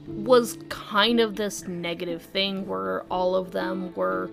[0.07, 4.29] was kind of this negative thing where all of them were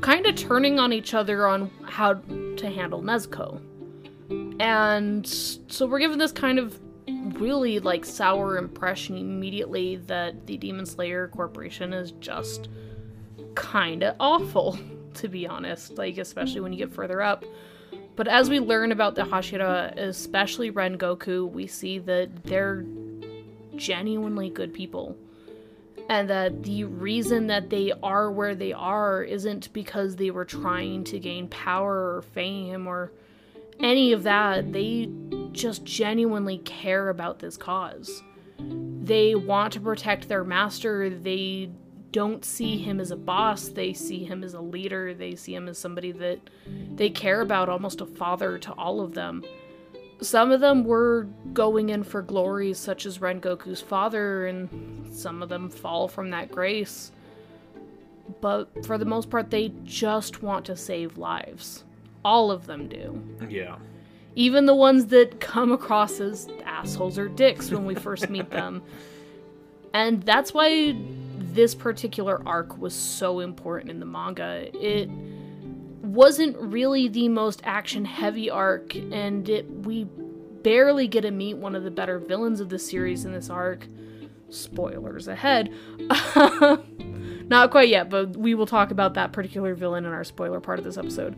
[0.00, 3.60] kind of turning on each other on how to handle Nezuko.
[4.60, 6.78] And so we're given this kind of
[7.40, 12.68] really like sour impression immediately that the Demon Slayer Corporation is just
[13.54, 14.78] kind of awful,
[15.14, 17.44] to be honest, like especially when you get further up.
[18.16, 22.84] But as we learn about the Hashira, especially Rengoku, we see that they're
[23.76, 25.16] genuinely good people.
[26.08, 31.04] And that the reason that they are where they are isn't because they were trying
[31.04, 33.12] to gain power or fame or
[33.80, 34.72] any of that.
[34.72, 35.10] They
[35.52, 38.22] just genuinely care about this cause.
[38.58, 41.10] They want to protect their master.
[41.10, 41.70] They
[42.16, 43.68] don't see him as a boss.
[43.68, 45.12] They see him as a leader.
[45.12, 46.40] They see him as somebody that
[46.94, 49.44] they care about, almost a father to all of them.
[50.22, 55.50] some of them were going in for glory, such as Rengoku's father, and some of
[55.50, 57.12] them fall from that grace.
[58.40, 61.84] But for the most part, they just want to save lives.
[62.24, 63.22] All of them do.
[63.46, 63.76] Yeah.
[64.36, 68.82] Even the ones that come across as assholes or dicks when we first meet them.
[69.94, 70.94] And that's why
[71.38, 74.68] this particular arc was so important in the manga.
[74.74, 75.08] It
[76.02, 80.04] wasn't really the most action heavy arc, and it we
[80.62, 83.86] barely get to meet one of the better villains of the series in this arc.
[84.50, 85.72] Spoilers ahead.
[87.48, 90.78] Not quite yet, but we will talk about that particular villain in our spoiler part
[90.78, 91.36] of this episode.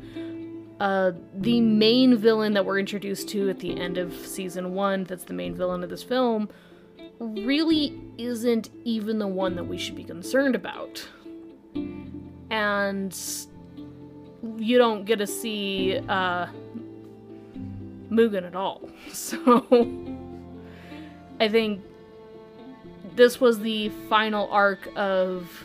[0.81, 5.25] Uh, the main villain that we're introduced to at the end of season one, that's
[5.25, 6.49] the main villain of this film,
[7.19, 11.07] really isn't even the one that we should be concerned about.
[12.51, 13.19] And
[14.57, 16.47] you don't get to see uh,
[18.11, 18.89] Mugen at all.
[19.13, 19.67] So
[21.41, 21.83] I think
[23.15, 25.65] this was the final arc of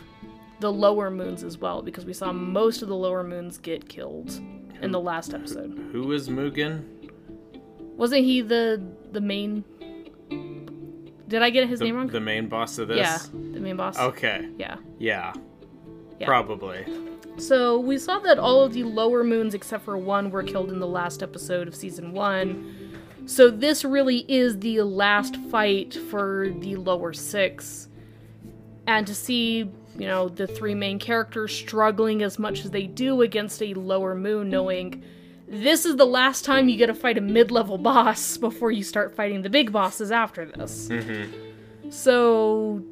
[0.60, 4.40] the lower moons as well, because we saw most of the lower moons get killed
[4.80, 5.78] in the last episode.
[5.92, 6.84] Who is Mugen?
[7.96, 9.64] Wasn't he the the main?
[11.28, 12.06] Did I get his The, name wrong?
[12.08, 12.98] the main boss of this?
[12.98, 13.98] yeah, the main boss.
[13.98, 14.48] Okay.
[14.58, 14.76] Yeah.
[14.98, 15.32] Yeah.
[16.20, 16.26] Yeah.
[16.26, 16.84] Probably.
[17.38, 20.78] So we saw that all of the lower moons, except for one, were killed in
[20.78, 22.72] the last episode of season one.
[23.26, 27.88] So this really is the last fight for the lower six.
[28.86, 33.22] And to see, you know, the three main characters struggling as much as they do
[33.22, 35.02] against a lower moon, knowing
[35.46, 38.82] this is the last time you get to fight a mid level boss before you
[38.82, 40.88] start fighting the big bosses after this.
[40.88, 41.90] Mm-hmm.
[41.90, 42.82] So,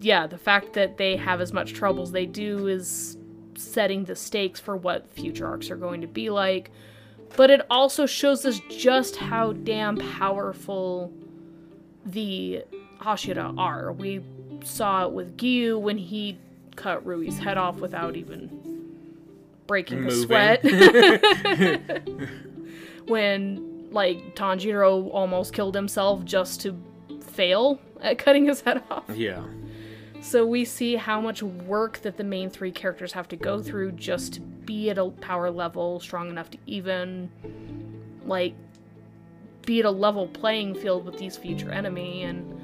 [0.00, 3.16] yeah, the fact that they have as much trouble as they do is
[3.56, 6.70] setting the stakes for what future arcs are going to be like.
[7.36, 11.12] But it also shows us just how damn powerful
[12.06, 12.64] the
[13.00, 13.92] Hashira are.
[13.92, 14.22] We
[14.64, 16.38] saw it with Giyu when he
[16.76, 18.67] cut Rui's head off without even
[19.68, 20.64] breaking a sweat.
[23.06, 26.76] when like Tanjiro almost killed himself just to
[27.22, 29.04] fail at cutting his head off.
[29.14, 29.44] Yeah.
[30.20, 33.92] So we see how much work that the main three characters have to go through
[33.92, 37.30] just to be at a power level strong enough to even
[38.26, 38.54] like
[39.64, 42.60] be at a level playing field with these future enemy and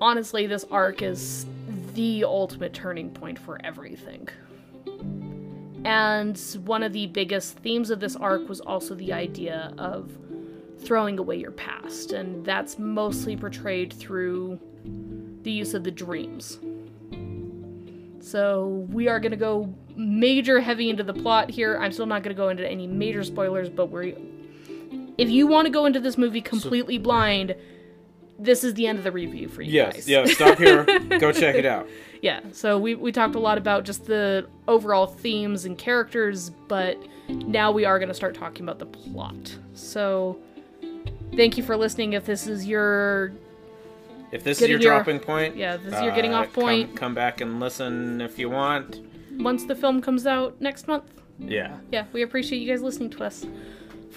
[0.00, 1.46] honestly this arc is
[1.94, 4.28] the ultimate turning point for everything.
[5.86, 10.18] And one of the biggest themes of this arc was also the idea of
[10.80, 14.58] throwing away your past, and that's mostly portrayed through
[15.42, 16.58] the use of the dreams.
[18.18, 21.78] So we are gonna go major heavy into the plot here.
[21.78, 24.12] I'm still not gonna go into any major spoilers, but we're
[25.16, 27.54] if you want to go into this movie completely blind,
[28.38, 29.94] this is the end of the review for you Yes.
[29.94, 30.08] guys.
[30.08, 30.34] Yes, yeah.
[30.34, 30.84] Stop here.
[31.18, 31.88] Go check it out.
[32.22, 36.98] Yeah, so we, we talked a lot about just the overall themes and characters, but
[37.28, 39.56] now we are going to start talking about the plot.
[39.74, 40.38] So
[41.36, 42.14] thank you for listening.
[42.14, 43.32] If this is your
[44.32, 46.88] If this is your- dropping point, yeah, this is your getting uh, off point.
[46.90, 49.00] Come, come back and listen if you want.
[49.38, 51.04] once the film comes out next month,
[51.38, 51.76] Yeah.
[51.92, 53.44] yeah, we appreciate you guys listening to us.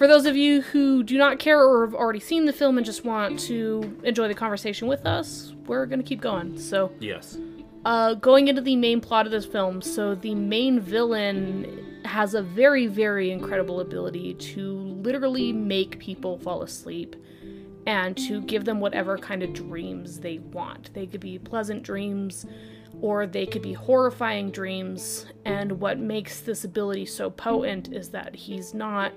[0.00, 2.86] For those of you who do not care or have already seen the film and
[2.86, 6.58] just want to enjoy the conversation with us, we're going to keep going.
[6.58, 7.36] So Yes.
[7.84, 12.40] Uh, going into the main plot of this film, so the main villain has a
[12.40, 17.14] very, very incredible ability to literally make people fall asleep
[17.84, 20.94] and to give them whatever kind of dreams they want.
[20.94, 22.46] They could be pleasant dreams
[23.02, 25.26] or they could be horrifying dreams.
[25.44, 29.12] And what makes this ability so potent is that he's not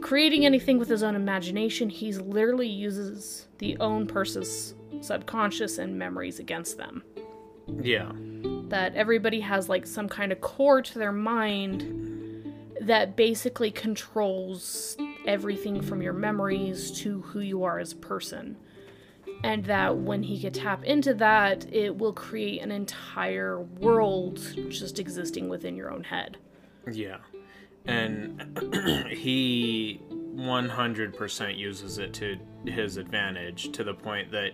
[0.00, 6.38] creating anything with his own imagination, he literally uses the own person's subconscious and memories
[6.38, 7.02] against them
[7.66, 8.12] Yeah.
[8.68, 14.96] that everybody has like some kind of core to their mind that basically controls
[15.26, 18.56] everything from your memories to who you are as a person.
[19.44, 24.38] And that when he could tap into that, it will create an entire world
[24.68, 26.36] just existing within your own head.
[26.90, 27.18] Yeah.
[27.86, 28.58] And
[29.10, 30.00] he
[30.34, 34.52] 100% uses it to his advantage to the point that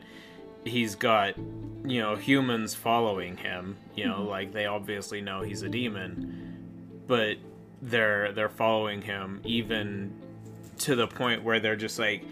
[0.65, 1.37] he's got,
[1.85, 4.29] you know, humans following him, you know, mm-hmm.
[4.29, 7.37] like they obviously know he's a demon, but
[7.83, 10.13] they're they're following him even
[10.79, 12.25] to the point where they're just like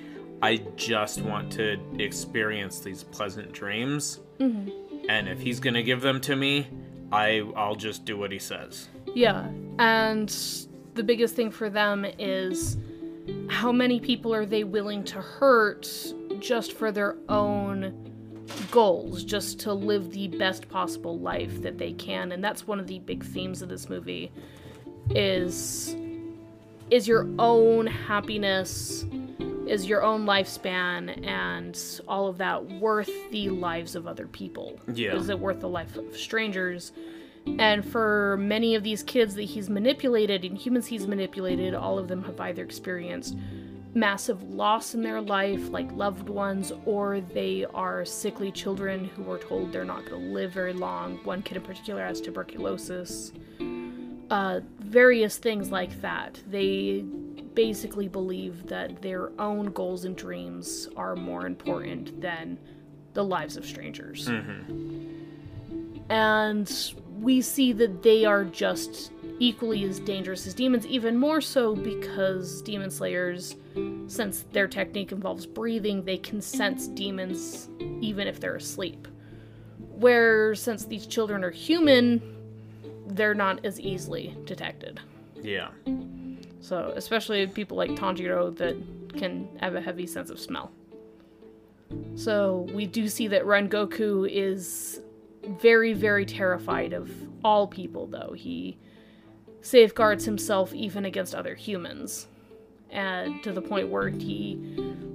[0.43, 4.21] I just want to experience these pleasant dreams.
[4.39, 5.07] Mm-hmm.
[5.09, 6.67] And if he's going to give them to me,
[7.13, 8.89] I I'll just do what he says.
[9.15, 9.47] Yeah,
[9.79, 10.35] and
[10.95, 12.77] the biggest thing for them is
[13.49, 15.89] how many people are they willing to hurt
[16.39, 18.11] just for their own
[18.71, 22.33] goals, just to live the best possible life that they can.
[22.33, 24.31] And that's one of the big themes of this movie
[25.11, 25.97] is
[26.91, 29.07] is your own happiness,
[29.67, 34.79] is your own lifespan and all of that worth the lives of other people?
[34.93, 35.17] Yeah.
[35.17, 36.93] Is it worth the life of strangers?
[37.47, 42.09] And for many of these kids that he's manipulated and humans he's manipulated, all of
[42.09, 43.37] them have either experienced
[43.95, 49.39] massive loss in their life, like loved ones, or they are sickly children who were
[49.39, 51.19] told they're not going to live very long.
[51.25, 53.33] One kid in particular has tuberculosis.
[54.31, 56.41] Uh, various things like that.
[56.49, 57.05] They
[57.55, 62.59] basically believe that their own goals and dreams are more important than
[63.13, 64.29] the lives of strangers.
[66.09, 71.75] And we see that they are just equally as dangerous as demons, even more so
[71.75, 73.57] because demon slayers,
[74.07, 77.69] since their technique involves breathing, they can sense demons
[78.01, 79.09] even if they're asleep.
[79.79, 82.23] Where, since these children are human,
[83.07, 85.01] they're not as easily detected.
[85.43, 85.69] Yeah.
[86.61, 88.77] So, especially people like Tanjiro that
[89.17, 90.73] can have a heavy sense of smell.
[92.17, 95.01] So, we do see that Rengoku is
[95.49, 97.11] very, very terrified of
[97.45, 98.33] all people, though.
[98.37, 98.79] He
[99.61, 102.27] safeguards himself even against other humans.
[102.91, 104.59] And to the point where he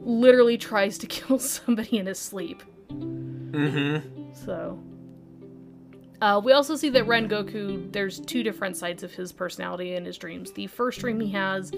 [0.03, 2.63] literally tries to kill somebody in his sleep.
[2.89, 4.34] Mm-hmm.
[4.34, 4.82] So,
[6.22, 10.17] uh, we also see that Rengoku, there's two different sides of his personality in his
[10.17, 10.51] dreams.
[10.51, 11.72] The first dream he has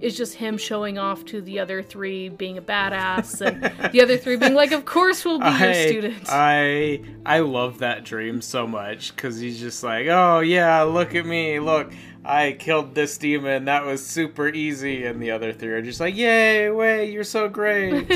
[0.00, 4.16] is just him showing off to the other three being a badass, and the other
[4.16, 8.66] three being like, "Of course, we'll be your student." I I love that dream so
[8.66, 11.92] much because he's just like, oh yeah, look at me, look,
[12.28, 16.14] I killed this demon, that was super easy, and the other three are just like,
[16.14, 18.06] yay, way, you're so great.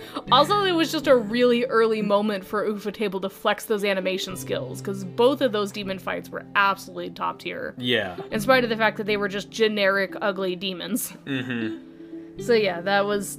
[0.32, 4.80] also, it was just a really early moment for Ufotable to flex those animation skills,
[4.80, 8.16] because both of those demon fights were absolutely top tier, yeah.
[8.32, 11.12] in spite of the fact that they were just generic, ugly demons.
[11.24, 12.40] Mm-hmm.
[12.42, 13.38] So yeah, that was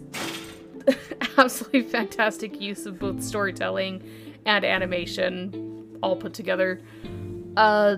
[1.38, 4.02] absolutely fantastic use of both storytelling
[4.46, 6.82] and animation all put together.
[7.58, 7.98] Uh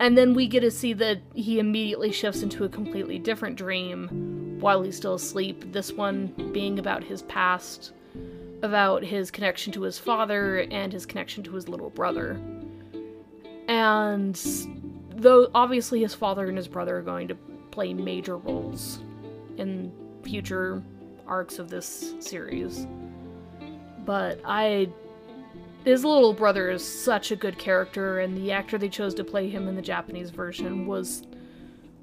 [0.00, 4.58] and then we get to see that he immediately shifts into a completely different dream
[4.58, 5.72] while he's still asleep.
[5.72, 7.92] This one being about his past,
[8.62, 12.40] about his connection to his father and his connection to his little brother.
[13.68, 14.40] And
[15.16, 17.34] though obviously his father and his brother are going to
[17.70, 19.00] play major roles
[19.58, 19.92] in
[20.22, 20.82] future
[21.26, 22.86] arcs of this series.
[24.06, 24.88] But I
[25.84, 29.48] his little brother is such a good character and the actor they chose to play
[29.48, 31.22] him in the Japanese version was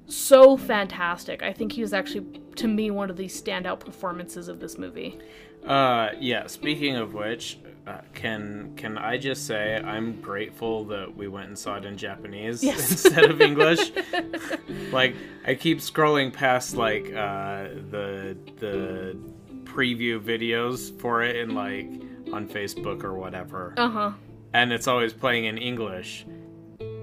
[0.06, 1.42] so fantastic.
[1.42, 5.18] I think he was actually to me one of the standout performances of this movie.
[5.64, 6.46] Uh, yeah.
[6.46, 11.58] Speaking of which, uh, can can I just say I'm grateful that we went and
[11.58, 12.90] saw it in Japanese Yes.
[13.04, 13.92] instead of English.
[14.92, 15.14] like
[15.46, 19.16] I keep scrolling past like uh, the the
[19.64, 21.88] preview videos for it and like
[22.32, 24.12] on Facebook or whatever, Uh-huh.
[24.52, 26.26] and it's always playing in English.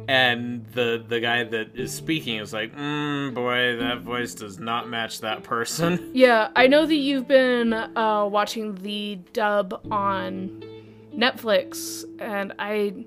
[0.08, 4.88] And the the guy that is speaking is like, mm, boy, that voice does not
[4.88, 6.12] match that person.
[6.14, 10.64] Yeah, I know that you've been uh, watching the dub on
[11.16, 13.06] Netflix, and I,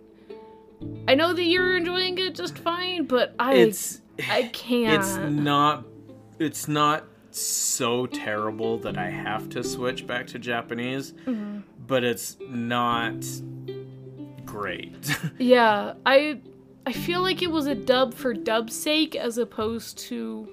[1.07, 4.99] I know that you're enjoying it just fine, but I, It's I can't.
[5.01, 5.85] it's not
[6.41, 7.05] it's not
[7.41, 11.61] so terrible that I have to switch back to Japanese, Mm-hmm.
[11.87, 13.25] but it's not
[14.45, 14.95] great.
[15.39, 16.41] Yeah, I,
[16.87, 20.49] I feel like it was a dub for dub's sake as opposed to,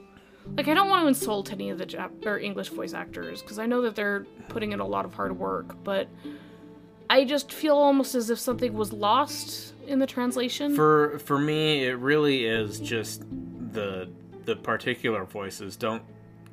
[0.57, 3.57] like, I don't want to insult any of the Jap- or English voice actors because
[3.59, 6.07] I know that they're putting in a lot of hard work, but
[7.09, 10.75] I just feel almost as if something was lost in the translation.
[10.75, 13.21] for for me, it really is just
[13.73, 14.09] the
[14.45, 16.03] the particular voices don't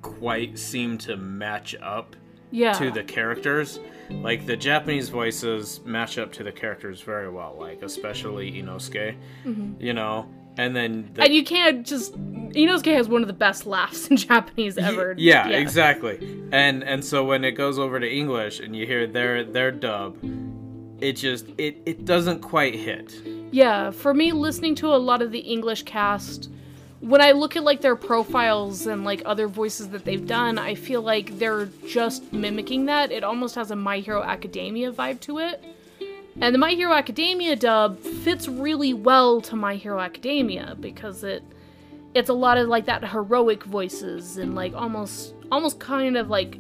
[0.03, 2.17] quite seem to match up
[2.51, 2.73] yeah.
[2.75, 3.81] to the characters.
[4.11, 9.81] Like the Japanese voices match up to the characters very well, like especially Inosuke, mm-hmm.
[9.81, 10.29] you know.
[10.59, 12.13] And then the, And you can't just.
[12.13, 15.15] Inosuke has one of the best laughs in Japanese ever.
[15.17, 16.47] Yeah, exactly.
[16.53, 20.19] And and so when it goes over to English and you hear their their dub,
[21.01, 23.15] it just it it doesn't quite hit.
[23.51, 26.51] Yeah, for me, listening to a lot of the English cast,
[27.03, 30.77] when I look at like their profiles and like other voices that they've done, I
[30.77, 33.11] feel like they're just mimicking that.
[33.11, 35.63] It almost has a My Hero Academia vibe to it.
[36.41, 41.43] And the My Hero Academia dub fits really well to My Hero Academia because it
[42.15, 46.59] it's a lot of like that heroic voices and like almost almost kind of like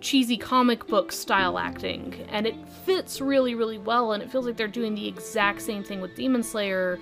[0.00, 4.56] cheesy comic book style acting and it fits really really well and it feels like
[4.56, 6.98] they're doing the exact same thing with demon slayer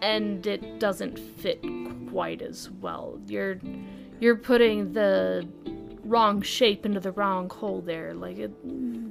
[0.00, 1.64] and it doesn't fit
[2.12, 3.58] quite as well you're
[4.20, 5.48] you're putting the
[6.04, 8.50] wrong shape into the wrong hole there like it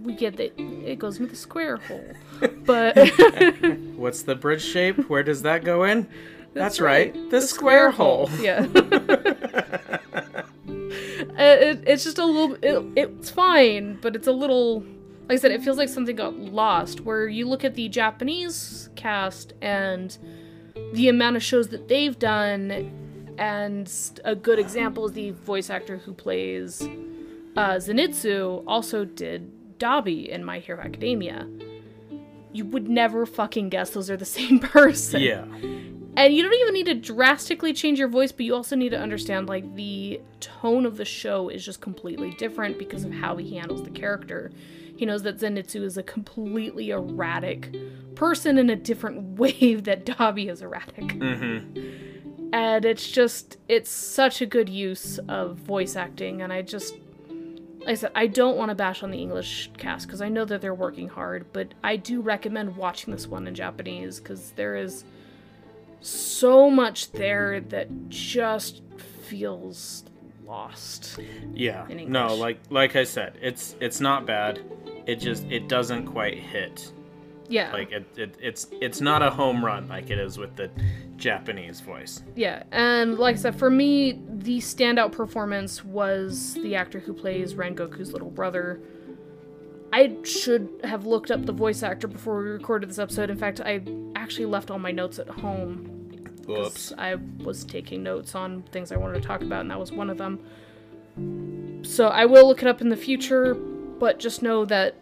[0.04, 2.14] we get that it goes into the square hole
[2.66, 2.95] but
[3.95, 5.10] What's the bridge shape?
[5.10, 6.08] Where does that go in?
[6.54, 7.30] That's, right, right.
[7.30, 8.30] The, square, hole.
[8.39, 8.88] yeah uh,
[10.68, 14.82] it, it's just a little it, it's fine but it's a little
[15.30, 18.89] like i said it feels like something got lost where you look at the japanese
[18.95, 20.18] cast and
[20.94, 22.92] the amount of shows that they've done
[23.38, 26.82] and a good example is the voice actor who plays
[27.56, 31.48] uh, zenitsu also did dabi in my hero academia
[32.54, 35.46] you would never fucking guess those are the same person yeah.
[36.16, 39.00] and you don't even need to drastically change your voice, but you also need to
[39.00, 43.56] understand like the tone of the show is just completely different because of how he
[43.56, 44.52] handles the character.
[45.02, 47.76] He knows that Zenitsu is a completely erratic
[48.14, 51.06] person in a different way that Dabi is erratic.
[51.08, 52.54] Mm-hmm.
[52.54, 56.93] And it's just it's such a good use of voice acting and I just
[57.80, 60.45] like I said, I don't want to bash on the English cast because I know
[60.45, 64.76] that they're working hard, but I do recommend watching this one in Japanese because there
[64.76, 65.04] is
[66.02, 68.84] so much there that just
[69.24, 70.04] feels
[70.45, 71.18] lost.
[71.56, 71.88] Yeah.
[71.89, 74.62] No, like like I said, it's it's not bad.
[75.06, 76.91] It just it doesn't quite hit.
[77.47, 77.72] Yeah.
[77.74, 80.70] Like it, it it's it's not a home run like it is with the
[81.18, 82.24] Japanese voice.
[82.36, 87.54] Yeah, and like I said, for me, the standout performance was the actor who plays
[87.54, 88.82] Rengoku's little brother.
[89.93, 93.30] I should have looked up the voice actor before we recorded this episode.
[93.30, 93.82] In fact, I
[94.16, 95.86] actually left all my notes at home.
[96.47, 96.93] Whoops.
[96.97, 100.10] I was taking notes on things I wanted to talk about, and that was one
[100.10, 100.39] of them.
[101.84, 103.58] So I will look it up in the future,
[104.02, 104.95] but just know that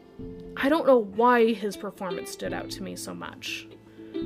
[0.58, 3.66] I don't know why his performance stood out to me so much.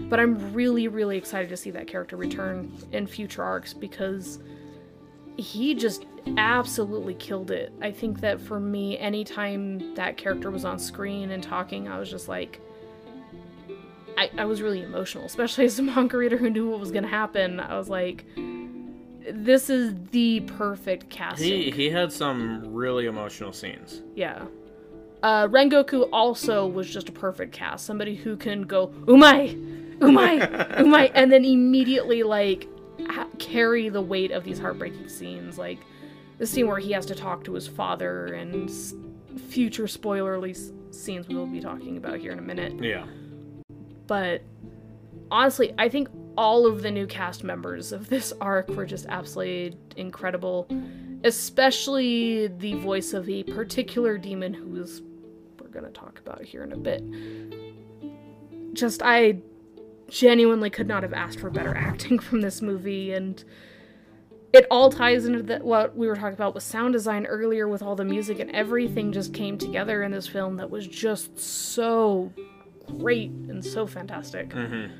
[0.09, 4.39] But I'm really, really excited to see that character return in future arcs because
[5.37, 6.07] he just
[6.37, 7.71] absolutely killed it.
[7.83, 12.09] I think that for me, anytime that character was on screen and talking, I was
[12.09, 12.59] just like,
[14.17, 17.03] I, I was really emotional, especially as a manga reader who knew what was going
[17.03, 17.59] to happen.
[17.59, 18.25] I was like,
[19.31, 21.61] this is the perfect casting.
[21.61, 24.01] He he had some really emotional scenes.
[24.15, 24.45] Yeah.
[25.23, 27.85] Uh, Rengoku also was just a perfect cast.
[27.85, 29.55] Somebody who can go umai,
[29.99, 30.41] umai,
[30.77, 32.67] umai, and then immediately like
[33.09, 35.57] ha- carry the weight of these heartbreaking scenes.
[35.57, 35.79] Like
[36.39, 38.93] the scene where he has to talk to his father and s-
[39.47, 42.73] future spoilerly s- scenes we will be talking about here in a minute.
[42.83, 43.05] Yeah.
[44.07, 44.41] But
[45.31, 49.77] honestly, I think all of the new cast members of this arc were just absolutely
[49.95, 50.67] incredible,
[51.23, 55.12] especially the voice of a particular demon who's we're
[55.73, 57.03] going to talk about here in a bit.
[58.73, 59.39] Just I
[60.09, 63.43] genuinely could not have asked for better acting from this movie and
[64.53, 67.81] it all ties into the, what we were talking about with sound design earlier with
[67.81, 72.31] all the music and everything just came together in this film that was just so
[72.99, 74.49] great and so fantastic.
[74.49, 74.93] Mm-hmm.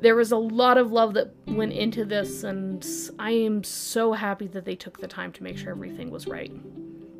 [0.00, 2.86] There was a lot of love that went into this, and
[3.18, 6.52] I am so happy that they took the time to make sure everything was right.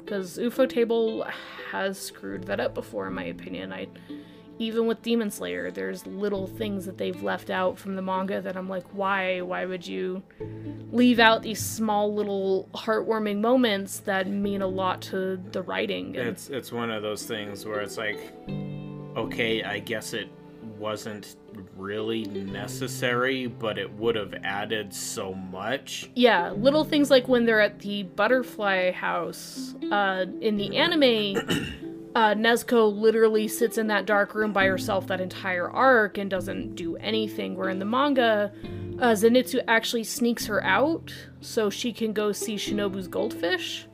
[0.09, 1.29] Because Ufotable
[1.71, 3.75] has screwed that up before, in my opinion.
[3.75, 3.89] I,
[4.59, 8.57] even with Demon Slayer, there's little things that they've left out from the manga that
[8.57, 9.43] I'm like, why?
[9.43, 10.23] Why would you
[10.91, 16.17] leave out these small little heartwarming moments that mean a lot to the writing?
[16.17, 18.19] And- It's it's one of those things where it's like,
[19.15, 20.31] okay, I guess it
[20.79, 21.37] wasn't
[21.77, 26.11] really necessary, but it would have added so much.
[26.15, 29.75] Yeah, little things like when they're at the butterfly house.
[29.91, 31.37] Uh, in the anime,
[32.15, 36.75] uh, Nezuko literally sits in that dark room by herself that entire arc and doesn't
[36.75, 37.57] do anything.
[37.57, 38.53] Where in the manga,
[39.01, 43.87] uh, Zenitsu actually sneaks her out so she can go see Shinobu's goldfish.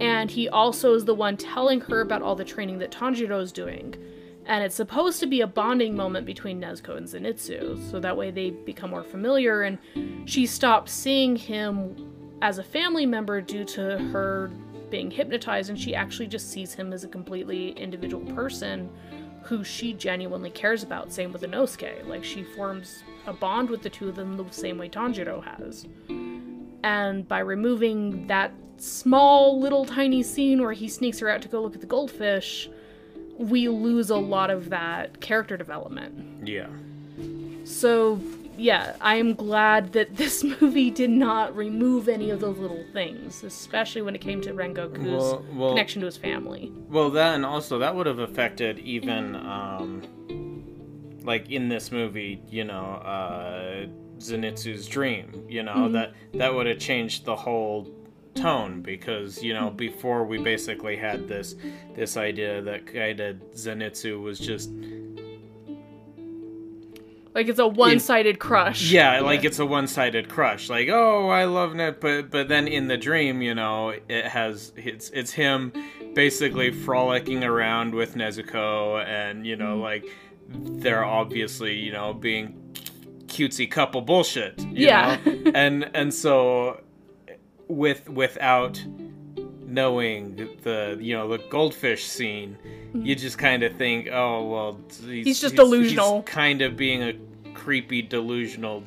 [0.00, 3.52] And he also is the one telling her about all the training that Tanjiro is
[3.52, 3.94] doing.
[4.46, 8.30] And it's supposed to be a bonding moment between Nezuko and Zenitsu, so that way
[8.30, 9.78] they become more familiar and
[10.24, 11.96] she stops seeing him
[12.42, 14.52] as a family member due to her
[14.90, 18.88] being hypnotized and she actually just sees him as a completely individual person
[19.42, 21.12] who she genuinely cares about.
[21.12, 22.06] Same with Inosuke.
[22.06, 25.86] Like she forms a bond with the two of them the same way Tanjiro has.
[26.82, 31.62] And by removing that small little tiny scene where he sneaks her out to go
[31.62, 32.68] look at the goldfish,
[33.38, 36.46] we lose a lot of that character development.
[36.48, 36.68] Yeah.
[37.64, 38.20] So,
[38.56, 43.42] yeah, I am glad that this movie did not remove any of those little things,
[43.44, 46.72] especially when it came to Rengoku's Well- well- connection to his family.
[46.88, 50.02] Well, then also that would have affected even um,
[51.24, 53.86] like in this movie, you know, uh,
[54.18, 55.44] Zenitsu's dream.
[55.48, 57.86] You know that that would have changed the whole
[58.36, 58.80] tone mm-hmm.
[58.82, 59.76] because you know mm-hmm.
[59.76, 61.54] before we basically had this
[61.94, 64.70] this idea that kind of Zenitsu was just
[67.34, 68.90] Like it's a one-sided crush.
[68.90, 72.88] yeah like it's a one-sided crush like oh i love net but but then in
[72.88, 75.70] the dream you know it has it's it's him
[76.14, 79.82] basically frolicking around with nezuko and you know mm-hmm.
[79.82, 80.06] like
[80.80, 82.54] they're obviously you know being
[83.26, 85.18] cutesy couple bullshit you Yeah.
[85.26, 85.50] know?
[85.54, 86.80] and and so
[87.68, 88.82] with without
[89.66, 92.56] knowing the you know the goldfish scene
[92.94, 93.12] you mm-hmm.
[93.14, 96.22] just kind of think oh well he's, He's just delusional.
[96.22, 97.14] kind of being a
[97.52, 98.84] creepy delusional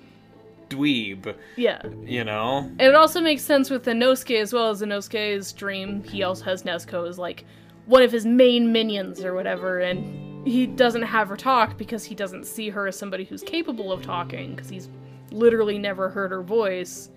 [0.69, 1.81] dweeb Yeah.
[2.05, 6.03] you know And it also makes sense with Inosuke as well as Inosuke's dream.
[6.03, 7.43] He also has Nezuko as like
[7.87, 12.13] one of his main minions or whatever, and he doesn't have her talk because he
[12.13, 14.89] doesn't see her as somebody who's capable of talking because he's
[15.31, 17.09] literally never heard her voice.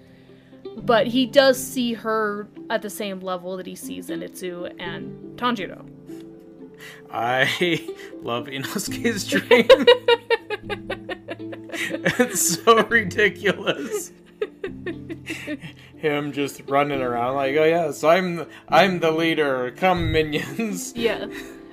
[0.79, 5.85] But he does see her at the same level that he sees Zenitsu and Tanjiro.
[7.13, 7.45] i
[8.23, 9.69] love inosuke's dream
[12.19, 14.11] it's so ridiculous
[15.97, 21.27] him just running around like oh yes i'm i'm the leader come minions Yeah.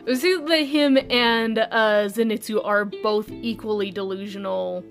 [0.05, 4.83] We see that him and uh, Zenitsu are both equally delusional.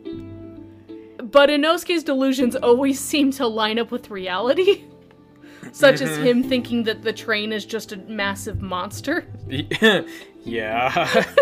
[1.30, 4.84] But Inosuke's delusions always seem to line up with reality.
[5.72, 9.26] Such as him thinking that the train is just a massive monster.
[10.44, 11.24] yeah.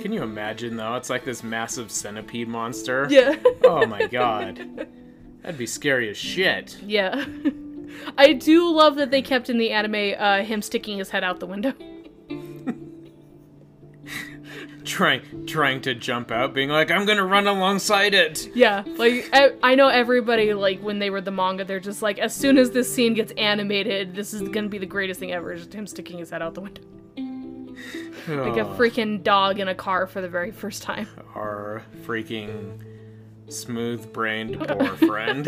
[0.00, 0.94] Can you imagine though?
[0.94, 3.06] It's like this massive centipede monster.
[3.10, 3.36] Yeah.
[3.62, 4.88] Oh my god.
[5.42, 6.76] That'd be scary as shit.
[6.84, 7.24] yeah.
[8.16, 11.40] I do love that they kept in the anime uh, him sticking his head out
[11.40, 11.72] the window.
[14.88, 18.48] Trying trying to jump out, being like, I'm gonna run alongside it.
[18.56, 22.18] Yeah, like I, I know everybody like when they read the manga, they're just like,
[22.18, 25.54] as soon as this scene gets animated, this is gonna be the greatest thing ever.
[25.54, 26.82] Just him sticking his head out the window,
[28.28, 31.06] like a freaking dog in a car for the very first time.
[31.34, 32.82] Our freaking
[33.48, 35.46] smooth brained boar friend.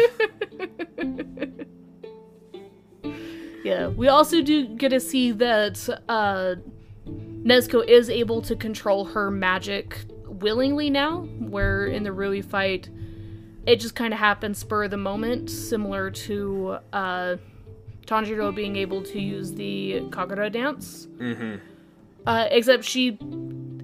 [3.65, 6.57] Yeah, we also do get to see that uh,
[7.43, 12.89] Nezuko is able to control her magic willingly now, where in the Rui fight,
[13.67, 17.37] it just kind of happens spur of the moment, similar to uh,
[18.07, 21.09] Tanjiro being able to use the Kagura dance.
[21.19, 21.57] hmm
[22.27, 23.19] Uh, except she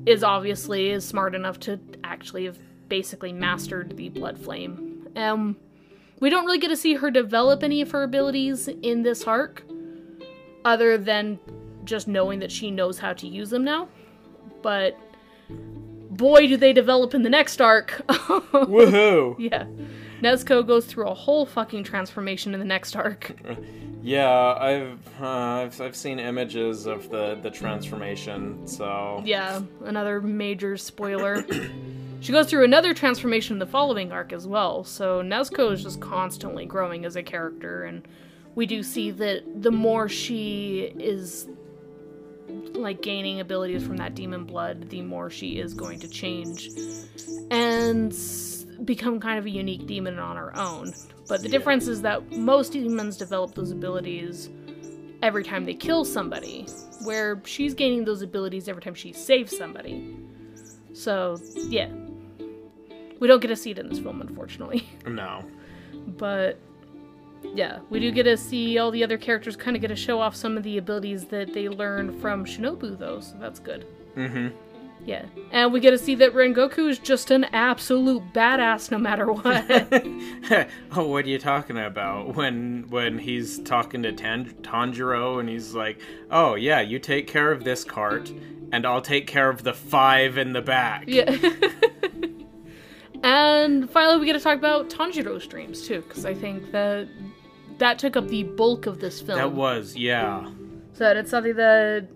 [0.05, 5.09] is obviously is smart enough to actually have basically mastered the blood flame.
[5.17, 5.57] Um,
[6.21, 9.65] we don't really get to see her develop any of her abilities in this arc,
[10.65, 11.39] other than
[11.87, 13.89] just knowing that she knows how to use them now.
[14.63, 14.99] But
[16.11, 18.03] boy, do they develop in the next arc!
[18.09, 19.37] Woohoo!
[19.39, 19.67] yeah,
[20.21, 23.35] Nezuko goes through a whole fucking transformation in the next arc.
[24.03, 28.67] Yeah, I've, uh, I've I've seen images of the the transformation.
[28.67, 31.45] So Yeah, another major spoiler.
[32.21, 36.01] she goes through another transformation in the following arc as well, so Nezuko is just
[36.01, 38.07] constantly growing as a character, and
[38.55, 41.49] we do see that the more she is
[42.75, 46.71] like gaining abilities from that demon blood, the more she is going to change
[47.51, 48.17] and
[48.85, 50.95] become kind of a unique demon on her own.
[51.29, 54.49] But the difference is that most demons develop those abilities
[55.23, 56.67] every time they kill somebody,
[57.03, 60.17] where she's gaining those abilities every time she saves somebody.
[60.93, 61.91] So, yeah.
[63.19, 64.89] We don't get to see it in this film, unfortunately.
[65.07, 65.45] no.
[66.07, 66.59] But,
[67.55, 70.21] yeah, we do get to see all the other characters kind of get to show
[70.21, 73.87] off some of the abilities that they learned from Shinobu, though, so that's good.
[74.15, 74.49] hmm
[75.05, 75.25] Yeah.
[75.53, 80.69] And we get to see that Rengoku is just an absolute badass no matter what.
[80.97, 82.35] oh, what are you talking about?
[82.35, 87.53] When when he's talking to Tan- Tanjiro and he's like, "Oh yeah, you take care
[87.53, 88.33] of this cart,
[88.73, 91.31] and I'll take care of the five in the back." Yeah.
[93.23, 97.09] and finally, we get to talk about Tanjiro's dreams too, because I think that
[97.79, 99.39] that took up the bulk of this film.
[99.39, 100.51] That was yeah.
[100.95, 102.09] so it's something that,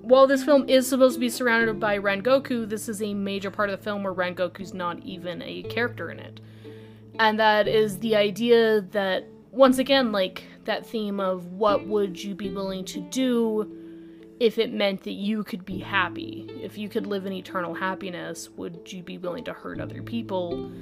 [0.00, 3.70] while this film is supposed to be surrounded by Rengoku, this is a major part
[3.70, 6.40] of the film where Rengoku's not even a character in it.
[7.18, 12.34] And that is the idea that, once again, like that theme of what would you
[12.34, 13.78] be willing to do
[14.40, 16.50] if it meant that you could be happy.
[16.60, 20.72] If you could live in eternal happiness, would you be willing to hurt other people?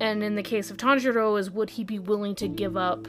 [0.00, 3.06] And in the case of Tanjiro, is would he be willing to give up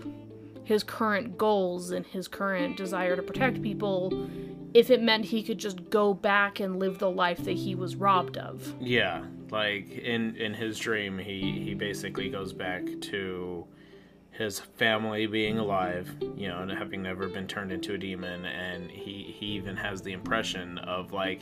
[0.66, 4.28] his current goals and his current desire to protect people
[4.74, 7.96] if it meant he could just go back and live the life that he was
[7.96, 8.74] robbed of?
[8.82, 13.66] Yeah, like in in his dream, he he basically goes back to
[14.32, 18.92] his family being alive, you know, and having never been turned into a demon, and
[18.92, 21.40] he he even has the impression of like,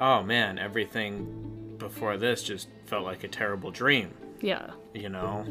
[0.00, 4.10] oh man, everything before this just felt like a terrible dream,
[4.40, 4.70] Yeah.
[4.94, 5.44] you know.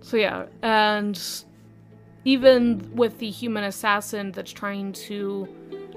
[0.00, 1.20] So yeah, and
[2.24, 5.48] even with the human assassin that's trying to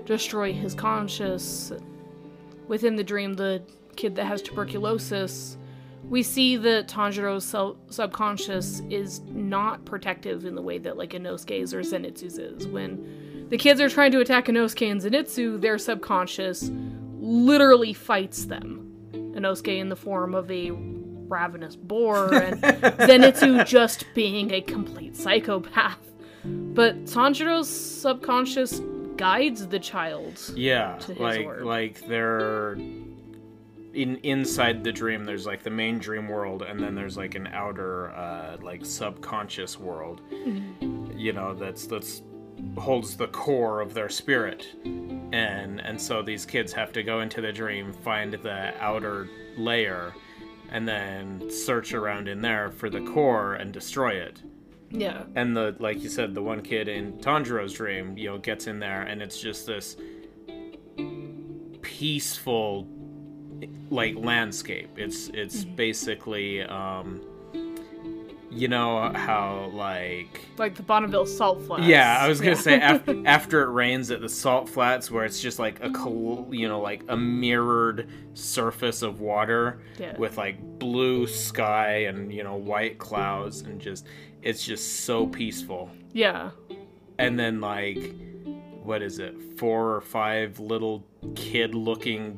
[0.06, 1.72] destroy his conscious
[2.68, 3.62] within the dream, the
[3.96, 5.58] kid that has tuberculosis,
[6.10, 11.74] we see that Tanjiro's sub- subconscious is not protective in the way that like Inosuke's
[11.74, 12.68] or Zenitsu's is.
[12.68, 16.72] When the kids are trying to attack Inosuke and Zenitsu, their subconscious
[17.20, 18.88] literally fights them.
[19.14, 20.72] Inosuke in the form of a
[21.32, 25.98] ravenous boar, and Zenitsu just being a complete psychopath.
[26.44, 28.82] But Tanjiro's subconscious
[29.18, 30.42] guides the child.
[30.56, 31.64] Yeah, like word.
[31.64, 32.74] like they're
[33.94, 35.26] in inside the dream.
[35.26, 39.80] There's like the main dream world, and then there's like an outer uh, like subconscious
[39.80, 40.22] world.
[41.16, 42.24] You know, that's that's
[42.78, 47.42] holds the core of their spirit, and and so these kids have to go into
[47.42, 50.14] the dream, find the outer layer,
[50.72, 54.42] and then search around in there for the core and destroy it.
[54.94, 55.24] Yeah.
[55.36, 58.80] and the like you said the one kid in tanjiro's dream you know gets in
[58.80, 59.96] there and it's just this
[61.82, 62.88] peaceful
[63.90, 64.90] like landscape.
[64.98, 67.22] It's it's basically um
[68.54, 71.86] you know how like Like the Bonneville salt flats.
[71.86, 72.62] yeah i was gonna Yeah.
[72.62, 76.48] say after, after it rains at the salt flats where it's just like a col-
[76.52, 80.18] you know like a mirrored surface of water Yeah.
[80.18, 84.06] with like blue sky and you know white clouds and just
[84.42, 86.50] it's just so peaceful yeah.
[87.18, 88.14] and then like
[88.84, 92.38] what is it four or five little kid looking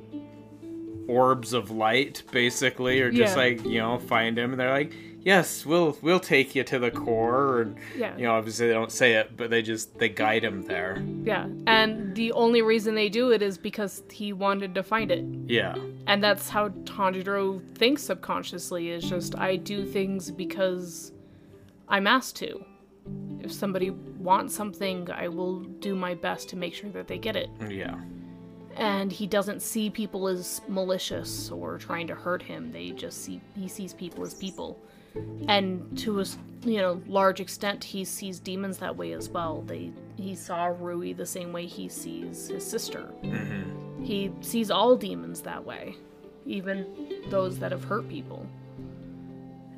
[1.07, 3.43] orbs of light basically or just Yeah.
[3.43, 4.93] like you know find him and they're like
[5.25, 8.15] yes we'll we'll take you to the core and Yeah.
[8.17, 11.47] you know obviously they don't say it but they just they guide him there Yeah.
[11.67, 15.23] And the only reason they do it is because he wanted to find it.
[15.47, 15.75] yeah
[16.07, 21.11] And that's how Tanjiro thinks subconsciously is just I do things because
[21.87, 22.65] I'm asked to.
[23.41, 23.89] If somebody
[24.29, 27.49] wants something, I will do my best to make sure that they get it.
[27.69, 27.95] yeah
[28.77, 32.71] And he doesn't see people as malicious or trying to hurt him.
[32.71, 34.79] They just see he sees people as people.
[35.47, 36.25] And to a
[36.65, 39.61] you know large extent, he sees demons that way as well.
[39.61, 43.03] They he saw Rui the same way he sees his sister.
[43.23, 45.95] hmm He sees all demons that way,
[46.45, 46.85] even
[47.29, 48.47] those that have hurt people.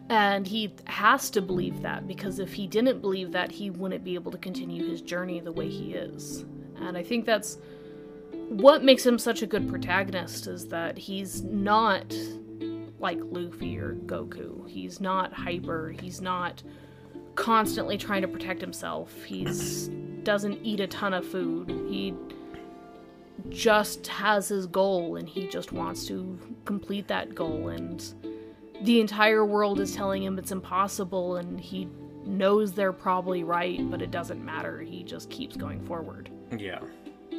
[0.10, 4.14] And he has to believe that because if he didn't believe that, he wouldn't be
[4.14, 6.46] able to continue his journey the way he is.
[6.78, 7.58] And I think that's
[8.50, 12.14] what makes him such a good protagonist is that he's not
[13.06, 14.68] like Luffy or Goku.
[14.68, 15.94] He's not hyper.
[16.02, 16.64] He's not
[17.36, 19.24] constantly trying to protect himself.
[19.24, 19.90] He's
[20.24, 21.70] doesn't eat a ton of food.
[21.88, 22.16] He
[23.50, 28.14] just has his goal and he just wants to complete that goal and
[28.82, 31.88] the entire world is telling him it's impossible and he
[32.26, 36.80] knows they're probably right but it doesn't matter he just keeps going forward yeah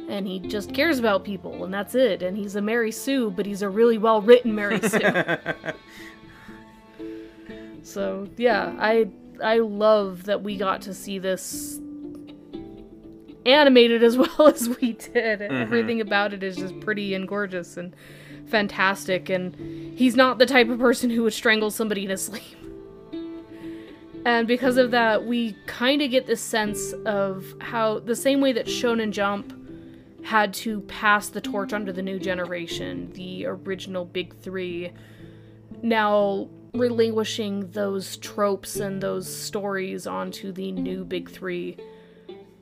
[0.07, 2.21] and he just cares about people and that's it.
[2.21, 4.99] And he's a mary sue but he's a really well written mary sue.
[7.83, 9.07] So yeah i
[9.41, 11.79] i love that we got to see this
[13.45, 15.39] animated as well as we did.
[15.39, 15.55] Mm-hmm.
[15.55, 17.95] Everything about it is just pretty and gorgeous and
[18.45, 19.55] fantastic and
[19.97, 22.43] he's not the type of person who would strangle somebody in his sleep.
[24.25, 28.51] And because of that we kind of get this sense of how the same way
[28.51, 29.53] that shonen jump
[30.23, 34.91] had to pass the torch onto the new generation the original big three
[35.81, 41.77] now relinquishing those tropes and those stories onto the new big three.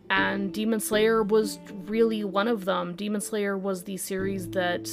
[0.10, 2.96] And Demon Slayer was really one of them.
[2.96, 4.88] Demon Slayer was the series that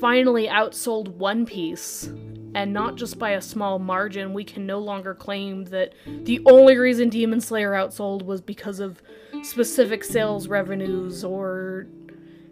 [0.00, 2.10] finally outsold One Piece.
[2.54, 6.76] And not just by a small margin, we can no longer claim that the only
[6.76, 9.02] reason Demon Slayer outsold was because of
[9.44, 11.86] specific sales revenues or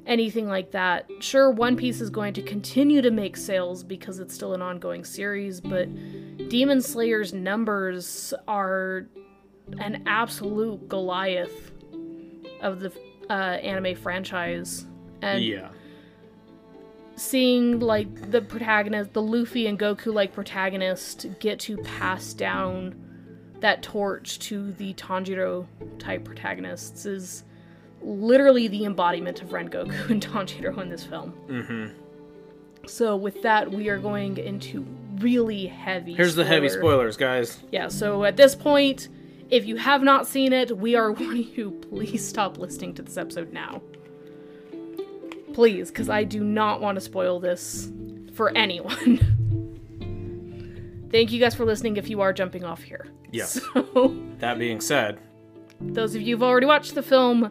[0.07, 1.09] anything like that.
[1.21, 5.05] Sure, One Piece is going to continue to make sales because it's still an ongoing
[5.05, 5.89] series, but
[6.49, 9.07] Demon Slayer's numbers are
[9.79, 11.73] an absolute Goliath
[12.61, 12.93] of the
[13.31, 14.87] uh, anime franchise,
[15.23, 15.69] and yeah.
[17.17, 23.02] seeing like the protagonist, the Luffy and Goku like protagonist, get to pass down
[23.63, 25.67] that torch to the Tanjiro
[25.99, 27.45] type protagonists is
[28.03, 31.33] literally the embodiment of Rengoku and Tanjiro in this film.
[31.49, 31.99] Mm-hmm.
[32.87, 34.85] So with that, we are going into
[35.19, 36.15] really heavy.
[36.15, 37.61] Here's the heavy spoilers, guys.
[37.71, 37.89] Yeah.
[37.89, 39.09] So at this point,
[39.51, 41.81] if you have not seen it, we are warning you.
[41.91, 43.83] Please stop listening to this episode now.
[45.55, 47.93] Please, because I do not want to spoil this
[48.35, 49.39] for anyone.
[51.13, 51.99] Thank you guys for listening.
[51.99, 53.07] If you are jumping off here.
[53.31, 53.61] Yes.
[53.75, 55.21] So, That being said,
[55.81, 57.51] those of you who've already watched the film,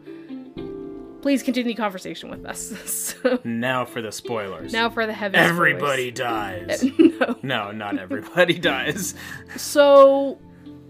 [1.21, 2.73] please continue the conversation with us.
[3.21, 4.73] So, now for the spoilers.
[4.73, 5.37] now for the heavy.
[5.37, 6.83] everybody dies.
[6.99, 7.35] no.
[7.43, 9.13] no, not everybody dies.
[9.57, 10.39] So,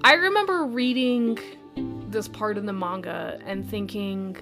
[0.03, 1.37] I remember reading
[2.09, 4.37] this part in the manga and thinking,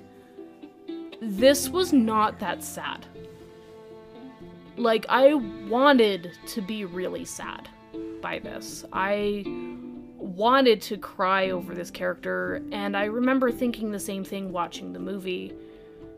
[1.21, 3.07] this was not that sad.
[4.77, 7.67] Like, I wanted to be really sad
[8.21, 8.85] by this.
[8.93, 9.43] I
[10.17, 14.99] wanted to cry over this character, and I remember thinking the same thing watching the
[14.99, 15.53] movie.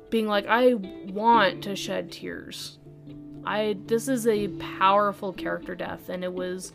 [0.10, 2.78] Being like, I want to shed tears.
[3.46, 4.50] I this is a
[4.80, 6.74] powerful character death, and it was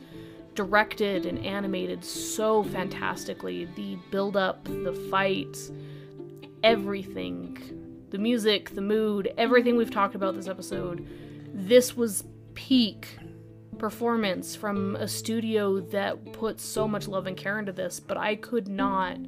[0.55, 3.67] directed and animated so fantastically.
[3.77, 5.57] The build up, the fight,
[6.63, 7.59] everything,
[8.11, 11.07] the music, the mood, everything we've talked about this episode.
[11.53, 12.25] This was
[12.55, 13.19] peak
[13.79, 18.37] performance from a studio that put so much love and care into this, but I
[18.37, 19.19] could not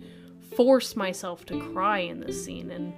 [0.57, 2.93] force myself to cry in this scene and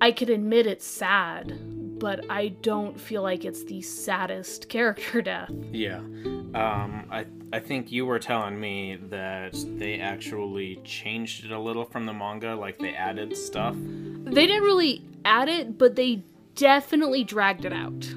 [0.00, 5.50] I could admit it's sad, but I don't feel like it's the saddest character death.
[5.72, 5.98] Yeah.
[5.98, 11.84] Um, I I think you were telling me that they actually changed it a little
[11.84, 13.74] from the manga, like they added stuff.
[13.74, 16.22] They didn't really add it, but they
[16.54, 18.14] definitely dragged it out.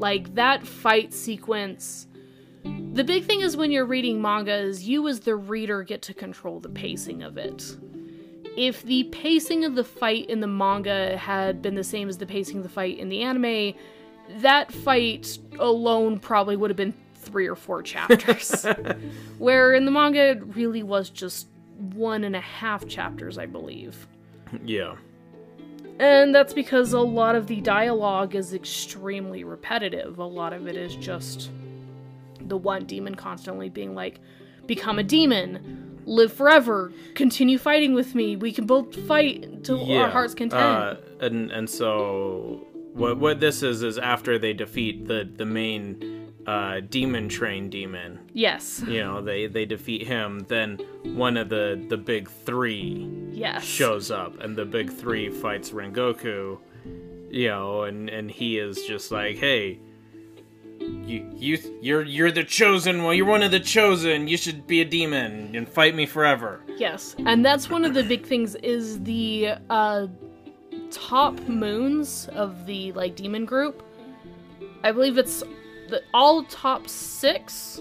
[0.00, 2.06] Like that fight sequence.
[2.64, 6.14] The big thing is when you're reading manga is you as the reader get to
[6.14, 7.76] control the pacing of it.
[8.56, 12.26] If the pacing of the fight in the manga had been the same as the
[12.26, 13.74] pacing of the fight in the anime,
[14.38, 18.64] that fight alone probably would have been three or four chapters.
[19.38, 21.46] Where in the manga it really was just
[21.78, 24.06] one and a half chapters, I believe.
[24.64, 24.96] Yeah.
[26.00, 30.18] And that's because a lot of the dialogue is extremely repetitive.
[30.18, 31.50] A lot of it is just
[32.40, 34.18] the one demon constantly being like,
[34.64, 39.98] become a demon, live forever, continue fighting with me, we can both fight until yeah.
[39.98, 40.62] our heart's content.
[40.62, 46.19] Uh, and and so what what this is is after they defeat the the main
[46.50, 48.18] uh, demon train demon.
[48.32, 48.82] yes.
[48.86, 50.28] You know, they they defeat him.
[50.48, 50.78] Then
[51.26, 53.64] one of the the big three Yes.
[53.64, 56.58] shows up, and the big three fights Rengoku.
[57.30, 59.78] You know, and and he is just like, hey.
[60.82, 63.14] You, you, you're, you're the chosen one.
[63.14, 64.26] You're one of the chosen.
[64.28, 66.62] You should be a demon and fight me forever.
[66.78, 70.06] Yes, and that's one of the big things is the uh,
[70.90, 73.82] top moons of the like demon group.
[74.82, 75.42] I believe it's
[75.90, 77.80] the all top six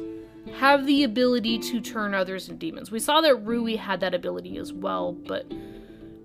[0.57, 2.91] have the ability to turn others into demons.
[2.91, 5.51] We saw that Rui had that ability as well, but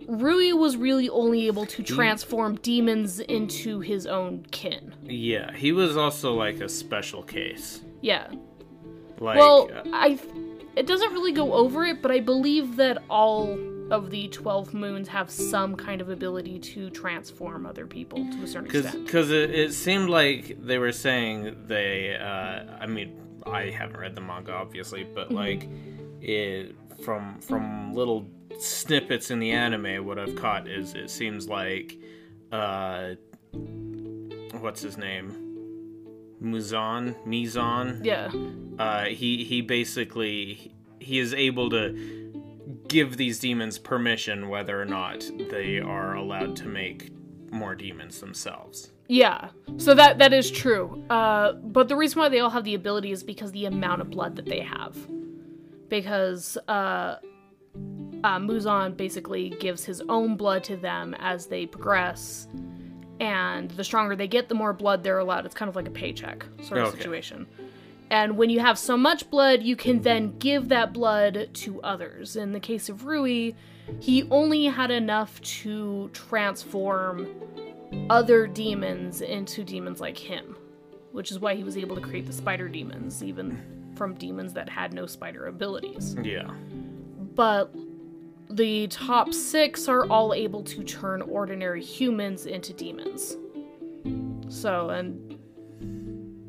[0.07, 4.95] Rui was really only able to transform demons into his own kin.
[5.03, 7.83] Yeah, he was also like a special case.
[8.01, 8.31] Yeah.
[9.19, 10.19] Like, well, uh, I
[10.77, 13.57] it doesn't really go over it, but I believe that all
[13.91, 18.47] of the 12 moons have some kind of ability to transform other people to a
[18.47, 19.05] certain Because extent.
[19.07, 22.17] because it, it seemed like they were saying they.
[22.17, 25.35] Uh, I mean, I haven't read the manga obviously, but Mm-hmm.
[25.37, 25.69] like
[26.23, 26.75] it
[27.05, 28.27] from from little
[28.59, 31.99] snippets in the anime, what I've caught is it seems like,
[32.53, 33.15] uh,
[34.61, 35.33] what's his name,
[36.43, 38.05] Muzan, Mizan.
[38.05, 38.31] Yeah.
[38.79, 42.24] Uh, he he basically he is able to
[42.95, 47.11] give these demons permission whether or not they are allowed to make
[47.51, 48.93] more demons themselves.
[49.09, 49.49] Yeah.
[49.79, 51.03] So that that is true.
[51.11, 54.11] Uh but the reason why they all have the ability is because the amount of
[54.11, 54.95] blood that they have.
[55.89, 57.17] Because uh
[58.23, 62.47] uh, Muzan basically gives his own blood to them as they progress,
[63.21, 65.45] and the stronger they get, the more blood they're allowed.
[65.45, 66.99] It's kind of like a paycheck sort of Okay.
[66.99, 67.47] situation.
[68.15, 70.39] And when you have so much blood, you can then mm-hmm.
[70.39, 72.37] give that blood to others.
[72.37, 73.55] In the case of Rui,
[73.99, 77.27] he only had enough to transform
[78.09, 80.55] other demons into demons like him,
[81.11, 84.69] which is why he was able to create the spider demons, even from demons that
[84.69, 86.51] had no spider abilities Yeah.
[87.35, 87.75] but
[88.49, 93.37] the top six are all able to turn ordinary humans into demons.
[94.49, 95.34] So, and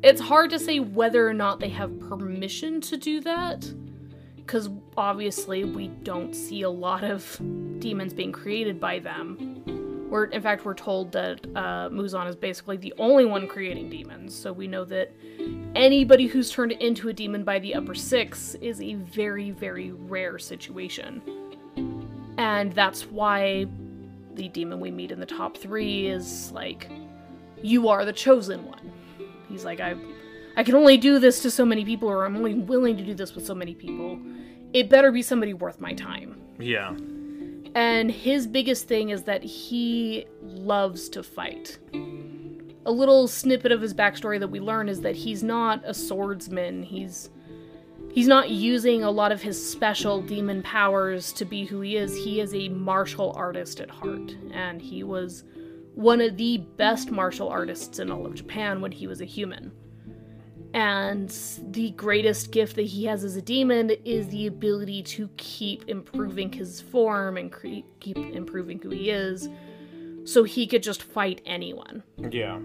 [0.02, 3.72] it's hard to say whether or not they have permission to do that,
[4.36, 7.40] because obviously we don't see a lot of
[7.78, 9.62] demons being created by them.
[10.08, 14.32] We're, in fact, we're told that uh, Muzan is basically the only one creating demons,
[14.32, 15.12] so we know that
[15.74, 20.38] anybody who's turned into a demon by the upper six is a very, very rare
[20.38, 21.20] situation.
[22.38, 23.66] And that's why
[24.34, 26.88] the demon we meet in the top three is like,
[27.62, 28.92] you are the chosen one.
[29.48, 29.94] He's like, I,
[30.56, 33.14] I can only do this to so many people, or I'm only willing to do
[33.14, 34.18] this with so many people.
[34.72, 36.40] It better be somebody worth my time.
[36.58, 36.94] Yeah.
[37.74, 41.78] And his biggest thing is that he loves to fight.
[42.86, 46.82] A little snippet of his backstory that we learn is that he's not a swordsman.
[46.82, 47.30] He's
[48.12, 52.16] he's not using a lot of his special demon powers to be who he is.
[52.16, 55.44] He is a martial artist at heart, and he was
[55.96, 59.72] one of the best martial artists in all of Japan when he was a human.
[60.74, 61.30] And
[61.70, 66.52] the greatest gift that he has as a demon is the ability to keep improving
[66.52, 69.48] his form and cre- keep improving who he is
[70.24, 72.02] so he could just fight anyone.
[72.30, 72.58] Yeah.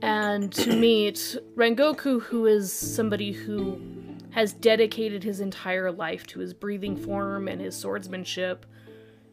[0.00, 3.78] And to meet Rengoku, who is somebody who
[4.30, 8.64] has dedicated his entire life to his breathing form and his swordsmanship,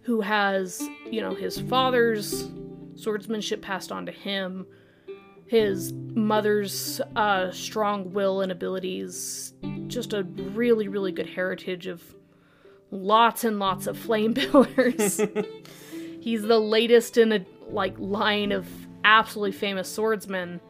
[0.01, 2.49] who has, you know, his father's
[2.95, 4.65] swordsmanship passed on to him
[5.53, 9.53] his mother's uh, strong will and abilities,
[9.87, 12.01] just a really, really good heritage of
[12.91, 15.21] lots and lots of flame pillars.
[16.21, 18.67] He's the latest in a like line of
[19.03, 20.61] absolutely famous swordsmen.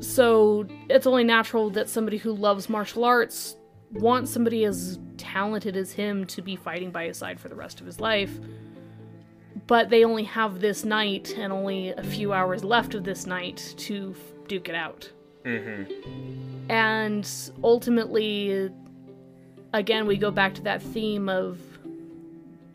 [0.00, 3.56] So it's only natural that somebody who loves martial arts
[3.92, 7.80] wants somebody as talented as him to be fighting by his side for the rest
[7.80, 8.38] of his life
[9.66, 13.74] but they only have this night and only a few hours left of this night
[13.78, 15.10] to f- duke it out.
[15.44, 16.70] Mm-hmm.
[16.70, 17.28] And
[17.62, 18.70] ultimately,
[19.72, 21.58] again, we go back to that theme of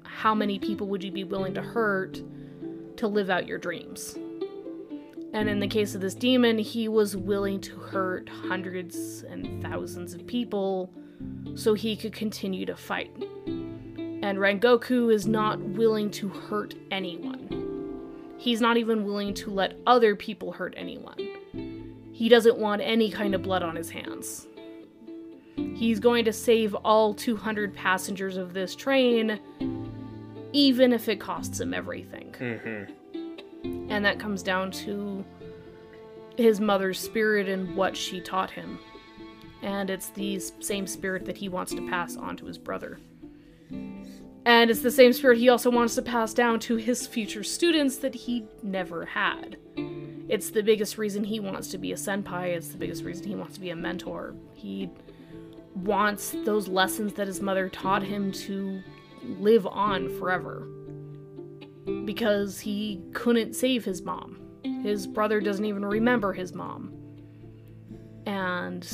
[0.04, 2.22] how many people would you be willing to hurt
[2.98, 4.18] to live out your dreams?
[5.34, 10.14] And in the case of this demon, he was willing to hurt hundreds and thousands
[10.14, 10.92] of people
[11.56, 13.12] so he could continue to fight
[14.28, 18.36] and Rengoku is not willing to hurt anyone.
[18.38, 21.16] He's not even willing to let other people hurt anyone.
[22.12, 24.48] He doesn't want any kind of blood on his hands.
[25.56, 29.40] He's going to save all 200 passengers of this train,
[30.52, 32.36] even if it costs him everything.
[32.38, 33.90] Mm-hmm.
[33.90, 35.24] And that comes down to
[36.36, 38.78] his mother's spirit and what she taught him.
[39.62, 43.00] And it's the same spirit that he wants to pass on to his brother.
[44.48, 47.98] And it's the same spirit he also wants to pass down to his future students
[47.98, 49.58] that he never had.
[50.30, 53.36] It's the biggest reason he wants to be a senpai, it's the biggest reason he
[53.36, 54.36] wants to be a mentor.
[54.54, 54.90] He
[55.76, 58.82] wants those lessons that his mother taught him to
[59.38, 60.66] live on forever.
[62.06, 64.40] Because he couldn't save his mom.
[64.64, 66.94] His brother doesn't even remember his mom.
[68.26, 68.88] And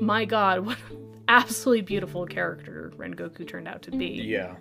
[0.00, 0.78] my god, what
[1.32, 4.06] absolutely beautiful character Rengoku turned out to be.
[4.06, 4.54] Yeah.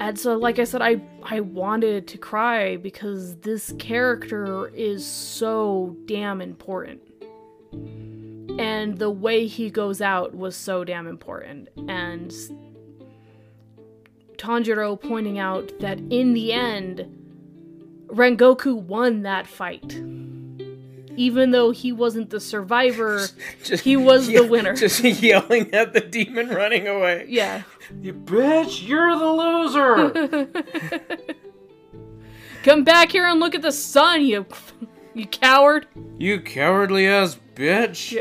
[0.00, 5.94] And so like I said I I wanted to cry because this character is so
[6.06, 7.02] damn important.
[8.58, 12.32] And the way he goes out was so damn important and
[14.38, 17.06] Tanjiro pointing out that in the end
[18.06, 20.00] Rengoku won that fight
[21.16, 23.26] even though he wasn't the survivor,
[23.62, 24.74] just, he was the winner.
[24.76, 27.26] Just yelling at the demon running away.
[27.28, 27.62] Yeah.
[28.00, 30.48] You bitch, you're the loser.
[32.62, 34.46] Come back here and look at the sun, you
[35.14, 35.86] you coward.
[36.18, 38.12] You cowardly ass bitch.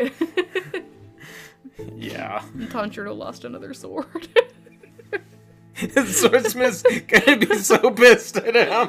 [1.95, 2.43] yeah.
[2.55, 4.27] Tanjiro lost another sword.
[5.79, 8.87] the swordsman's gonna be so pissed at him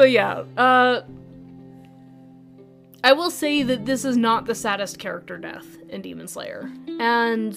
[0.00, 1.02] so yeah, uh
[3.04, 6.72] I will say that this is not the saddest character death in Demon Slayer.
[6.98, 7.54] And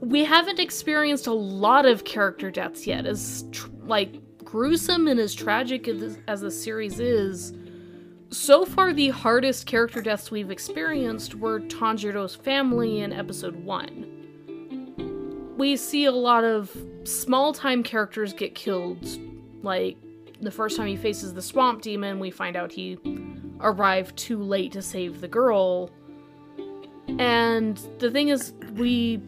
[0.00, 5.32] we haven't experienced a lot of character deaths yet as tr- like gruesome and as
[5.32, 7.52] tragic as, as the series is.
[8.30, 15.54] So far, the hardest character deaths we've experienced were Tanjiro's family in episode 1.
[15.56, 19.06] We see a lot of small time characters get killed,
[19.62, 19.96] like
[20.42, 22.98] the first time he faces the swamp demon, we find out he
[23.60, 25.90] arrived too late to save the girl.
[27.18, 29.22] And the thing is, we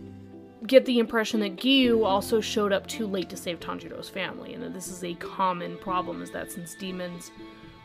[0.66, 4.62] get the impression that Giyu also showed up too late to save Tanjiro's family, and
[4.62, 7.30] that this is a common problem, is that since demons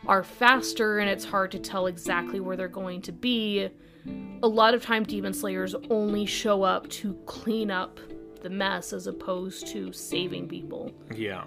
[0.08, 3.70] are faster and it's hard to tell exactly where they're going to be,
[4.42, 8.00] a lot of time demon slayers only show up to clean up
[8.42, 10.94] the mess as opposed to saving people.
[11.14, 11.44] Yeah.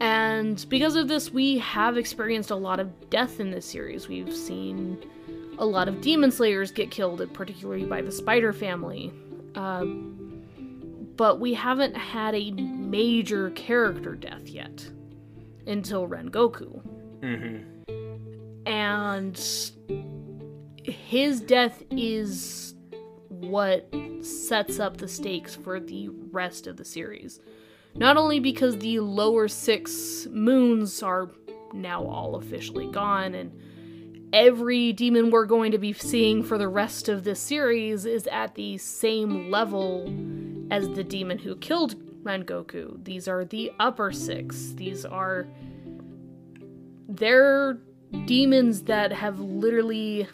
[0.00, 4.08] And because of this, we have experienced a lot of death in this series.
[4.08, 5.04] We've seen
[5.58, 9.12] a lot of demon slayers get killed, particularly by the spider family.
[9.54, 9.84] Uh,
[11.16, 14.88] but we haven't had a major character death yet
[15.66, 16.80] until Rengoku.
[17.20, 18.68] Mm-hmm.
[18.68, 19.36] And
[20.84, 22.74] his death is
[23.28, 27.40] what sets up the stakes for the rest of the series.
[27.98, 31.30] Not only because the lower six moons are
[31.72, 33.50] now all officially gone, and
[34.32, 38.54] every demon we're going to be seeing for the rest of this series is at
[38.54, 40.04] the same level
[40.70, 43.04] as the demon who killed Rengoku.
[43.04, 44.72] These are the upper six.
[44.74, 45.48] These are.
[47.08, 47.78] They're
[48.26, 50.28] demons that have literally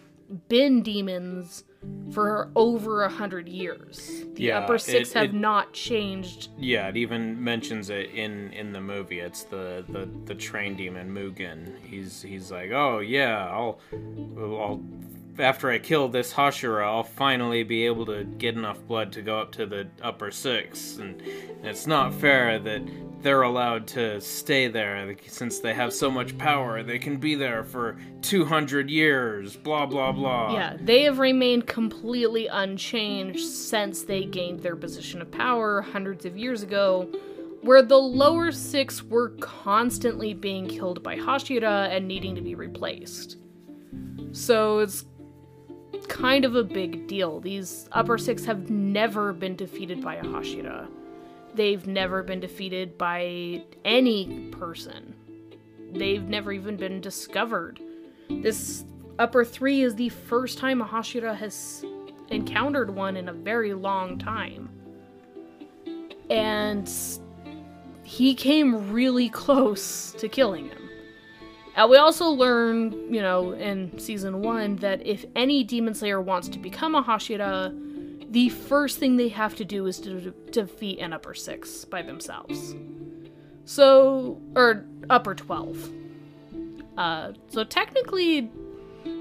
[0.48, 1.64] been demons
[2.12, 4.24] for over a hundred years.
[4.34, 6.48] The Yeah, upper six it- have it- not changed.
[6.58, 9.20] Yeah, it even mentions it in in the movie.
[9.20, 11.72] It's the the the train demon Mugen.
[11.82, 13.80] He's he's like, oh yeah, I'll
[14.38, 14.80] I'll
[15.38, 19.38] after I kill this Hashira, I'll finally be able to get enough blood to go
[19.38, 21.20] up to the upper six, and
[21.62, 22.82] it's not fair that
[23.20, 26.82] they're allowed to stay there since they have so much power.
[26.82, 29.56] They can be there for two hundred years.
[29.56, 30.52] Blah blah blah.
[30.52, 36.36] Yeah, they have remained completely unchanged since they gained their position of power hundreds of
[36.36, 37.10] years ago,
[37.62, 43.38] where the lower six were constantly being killed by Hashira and needing to be replaced.
[44.32, 45.06] So it's
[46.14, 47.40] kind of a big deal.
[47.40, 50.86] These upper six have never been defeated by a Hashira.
[51.54, 55.14] They've never been defeated by any person.
[55.92, 57.80] They've never even been discovered.
[58.30, 58.84] This
[59.18, 61.84] upper three is the first time a Hashira has
[62.28, 64.70] encountered one in a very long time.
[66.30, 66.90] And
[68.04, 70.83] he came really close to killing him.
[71.76, 76.48] Uh, we also learn, you know, in season one that if any demon slayer wants
[76.48, 77.72] to become a Hashira,
[78.30, 82.02] the first thing they have to do is to de- defeat an upper six by
[82.02, 82.74] themselves.
[83.64, 85.90] So, or upper 12.
[86.96, 88.50] Uh, so technically,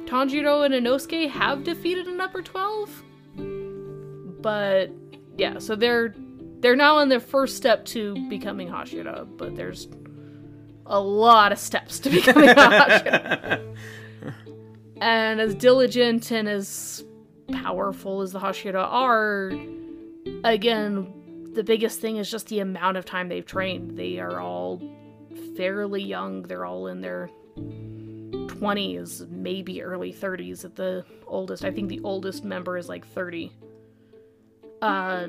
[0.06, 3.04] Tanjiro and Inosuke have defeated an upper 12.
[4.42, 4.92] But
[5.38, 6.14] yeah, so they're
[6.60, 9.88] they're now on their first step to becoming Hashira, but there's
[10.86, 13.76] a lot of steps to becoming a Hashira.
[15.02, 17.04] And as diligent and as
[17.52, 19.52] powerful as the Hashira are,
[20.44, 23.98] again, the biggest thing is just the amount of time they've trained.
[23.98, 24.82] They are all
[25.56, 26.44] fairly young.
[26.44, 31.66] They're all in their 20s, maybe early 30s at the oldest.
[31.66, 33.52] I think the oldest member is like 30.
[34.82, 35.28] Uh,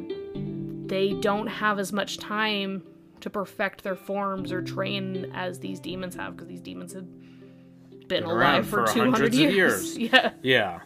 [0.87, 2.83] they don't have as much time
[3.21, 7.07] to perfect their forms or train as these demons have because these demons have
[8.09, 9.97] been Been alive for, for 200 hundreds of years.
[9.97, 9.99] years.
[10.13, 10.31] yeah.
[10.43, 10.81] Yeah.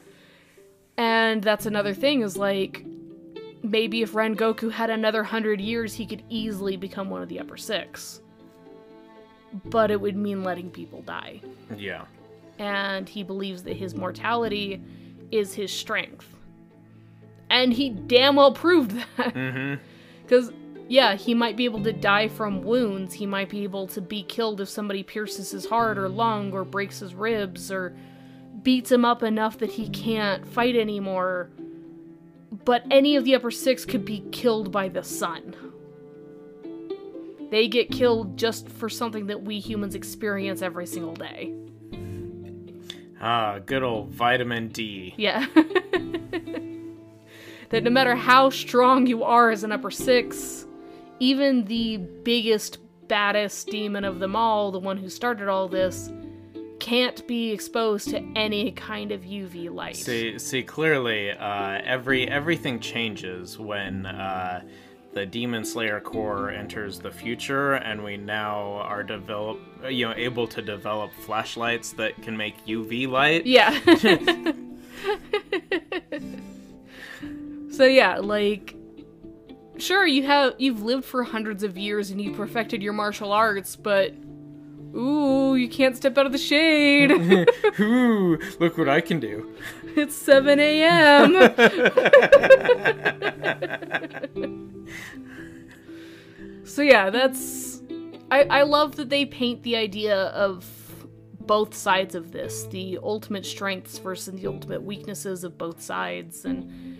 [0.96, 2.84] And that's another thing is like
[3.62, 7.56] maybe if Rengoku had another 100 years, he could easily become one of the upper
[7.56, 8.20] 6.
[9.64, 11.40] But it would mean letting people die.
[11.76, 12.04] Yeah.
[12.58, 14.80] And he believes that his mortality
[15.30, 16.26] is his strength.
[17.50, 19.34] And he damn well proved that.
[19.34, 19.82] Mm-hmm.
[20.88, 23.12] Yeah, he might be able to die from wounds.
[23.14, 26.64] He might be able to be killed if somebody pierces his heart or lung or
[26.64, 27.94] breaks his ribs or
[28.62, 31.50] beats him up enough that he can't fight anymore.
[32.64, 35.54] But any of the upper six could be killed by the sun.
[37.50, 41.52] They get killed just for something that we humans experience every single day.
[43.20, 45.12] Ah, good old vitamin D.
[45.16, 45.44] Yeah.
[47.70, 50.66] that no matter how strong you are as an upper six,
[51.20, 52.78] even the biggest,
[53.08, 56.10] baddest demon of them all, the one who started all this,
[56.80, 59.96] can't be exposed to any kind of UV light.
[59.96, 64.62] See, see clearly, uh, every everything changes when uh,
[65.12, 69.58] the Demon Slayer Corps enters the future, and we now are develop,
[69.88, 73.44] you know, able to develop flashlights that can make UV light.
[73.44, 73.70] Yeah.
[77.70, 78.77] so yeah, like
[79.78, 83.76] sure you have you've lived for hundreds of years and you perfected your martial arts,
[83.76, 84.14] but
[84.96, 87.10] Ooh, you can't step out of the shade.
[87.80, 89.54] Ooh, look what I can do.
[89.96, 91.34] it's 7 a.m.
[96.64, 97.80] so yeah, that's
[98.30, 100.66] I I love that they paint the idea of
[101.40, 106.98] both sides of this, the ultimate strengths versus the ultimate weaknesses of both sides and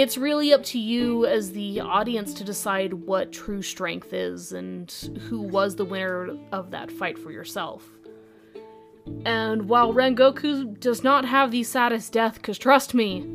[0.00, 4.90] it's really up to you as the audience to decide what true strength is and
[5.28, 7.86] who was the winner of that fight for yourself.
[9.26, 13.26] And while Rengoku does not have the saddest death, because trust me,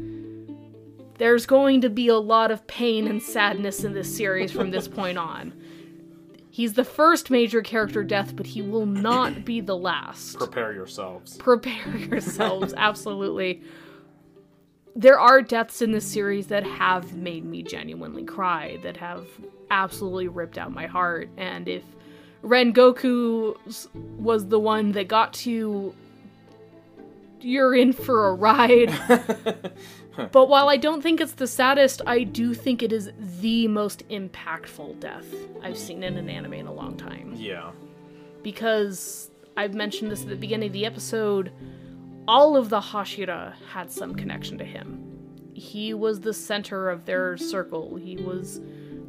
[1.19, 4.87] there's going to be a lot of pain and sadness in this series from this
[4.97, 5.53] point on.
[6.49, 10.37] He's the first major character death, but he will not be the last.
[10.37, 11.37] Prepare yourselves.
[11.37, 13.61] Prepare yourselves, absolutely.
[14.95, 19.27] There are deaths in this series that have made me genuinely cry, that have
[19.69, 21.83] absolutely ripped out my heart, and if
[22.43, 23.57] Rengoku
[24.17, 25.93] was the one that got to
[27.45, 28.89] you're in for a ride.
[30.31, 33.11] but while I don't think it's the saddest, I do think it is
[33.41, 35.25] the most impactful death
[35.61, 37.33] I've seen in an anime in a long time.
[37.35, 37.71] Yeah.
[38.41, 41.51] Because I've mentioned this at the beginning of the episode,
[42.27, 45.01] all of the Hashira had some connection to him.
[45.53, 47.95] He was the center of their circle.
[47.95, 48.61] He was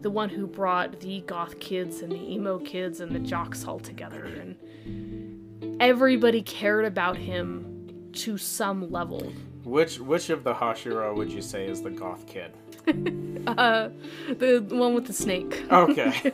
[0.02, 3.80] the one who brought the goth kids and the emo kids and the jocks all
[3.80, 9.32] together and everybody cared about him to some level.
[9.64, 12.52] Which which of the Hashira would you say is the goth kid?
[13.46, 13.90] Uh
[14.28, 15.64] the one with the snake.
[15.70, 16.32] Okay.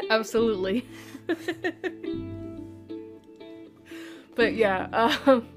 [0.10, 0.86] Absolutely.
[4.34, 5.48] but yeah, um,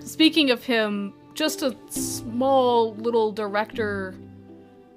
[0.00, 4.14] speaking of him, just a small little director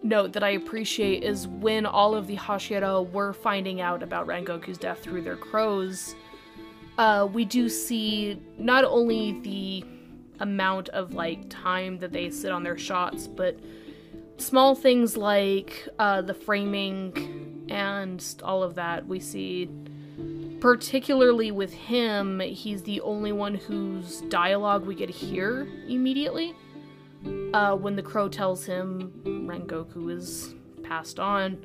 [0.04, 4.78] note that I appreciate is when all of the Hashira were finding out about Rengoku's
[4.78, 6.16] death through their crows,
[6.98, 9.84] uh, we do see not only the
[10.40, 13.60] amount of like time that they sit on their shots, but
[14.38, 19.08] small things like uh, the framing and all of that.
[19.08, 19.70] We see
[20.66, 26.56] particularly with him he's the only one whose dialogue we get to hear immediately
[27.54, 29.14] uh, when the crow tells him
[29.48, 31.64] rengoku is passed on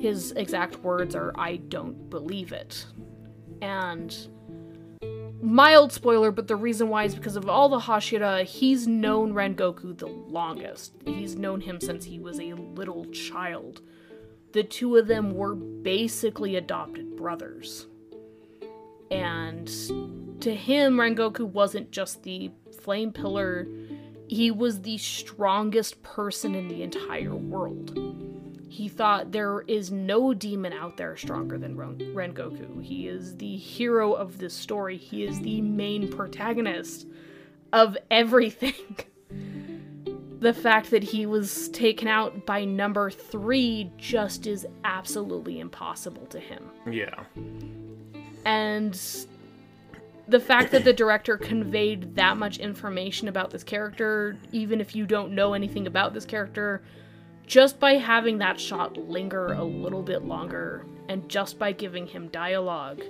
[0.00, 2.86] his exact words are i don't believe it
[3.62, 4.26] and
[5.40, 9.96] mild spoiler, but the reason why is because of all the Hashira, he's known Rengoku
[9.96, 10.94] the longest.
[11.04, 13.82] He's known him since he was a little child.
[14.52, 17.88] The two of them were basically adopted brothers.
[19.10, 19.68] And
[20.40, 22.50] to him, Rengoku wasn't just the
[22.80, 23.66] flame pillar,
[24.28, 27.98] he was the strongest person in the entire world.
[28.68, 32.82] He thought there is no demon out there stronger than Ren- Rengoku.
[32.82, 34.96] He is the hero of this story.
[34.96, 37.06] He is the main protagonist
[37.72, 38.74] of everything.
[40.40, 46.40] the fact that he was taken out by number three just is absolutely impossible to
[46.40, 46.70] him.
[46.90, 47.24] yeah.
[48.44, 48.98] And
[50.26, 55.06] the fact that the director conveyed that much information about this character, even if you
[55.06, 56.82] don't know anything about this character,
[57.46, 62.28] just by having that shot linger a little bit longer and just by giving him
[62.28, 63.02] dialogue,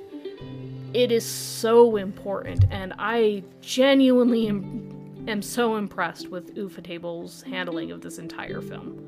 [0.93, 2.65] it is so important.
[2.71, 9.01] And I genuinely am, am so impressed with Ufotable's handling of this entire film.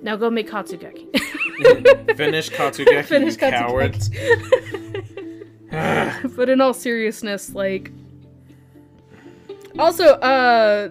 [0.00, 1.08] Now go make Katsugeki.
[2.16, 3.58] Finish Katsugeki, Finish you Katsugeki.
[3.58, 4.10] cowards.
[6.36, 7.90] but in all seriousness, like
[9.78, 10.90] also uh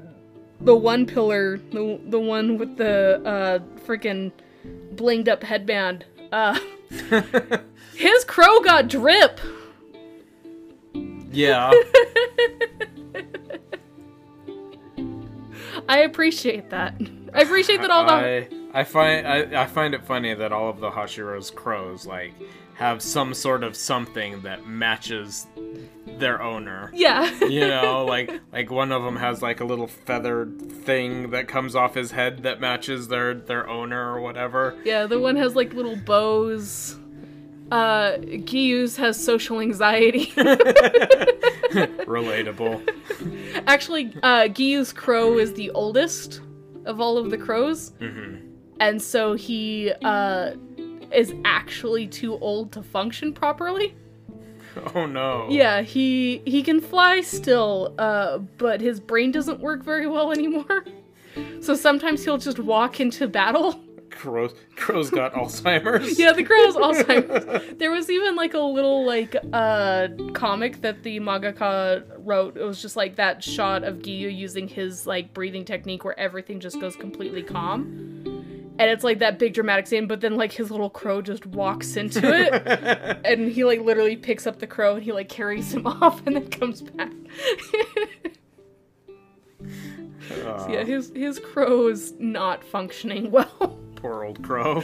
[0.61, 4.31] the one pillar, the the one with the uh freaking
[4.95, 6.57] blinged up headband, uh
[7.95, 9.39] his crow got drip.
[11.31, 11.71] yeah.
[15.89, 16.99] I appreciate that.
[17.33, 20.69] I appreciate that all the I, I find I, I find it funny that all
[20.69, 22.33] of the Hashira's crows like
[22.75, 25.45] have some sort of something that matches
[26.17, 26.89] their owner.
[26.93, 27.29] yeah.
[27.45, 31.75] You know, like like one of them has like a little feathered thing that comes
[31.75, 34.75] off his head that matches their their owner or whatever.
[34.85, 36.97] Yeah, the one has like little bows.
[37.71, 40.25] Uh, Giyu's has social anxiety.
[42.05, 42.81] Relatable.
[43.67, 46.41] Actually, uh, Giyu's crow is the oldest
[46.85, 47.91] of all of the crows.
[47.99, 48.35] hmm
[48.81, 50.51] and so he uh
[51.13, 53.95] is actually too old to function properly.
[54.95, 55.47] Oh no.
[55.49, 60.85] Yeah, he he can fly still, uh, but his brain doesn't work very well anymore.
[61.61, 63.79] So sometimes he'll just walk into battle
[64.11, 66.19] Crow, Crow's got Alzheimer's.
[66.19, 67.77] Yeah, the crow's Alzheimer's.
[67.77, 72.57] There was even like a little like uh comic that the mangaka wrote.
[72.57, 76.59] It was just like that shot of Giyu using his like breathing technique where everything
[76.59, 78.30] just goes completely calm.
[78.81, 81.95] And it's like that big dramatic scene, but then like his little crow just walks
[81.97, 85.85] into it and he like literally picks up the crow and he like carries him
[86.01, 87.11] off and then comes back.
[90.43, 93.77] Aw, yeah, his his crow is not functioning well.
[93.97, 94.81] Poor old Crow.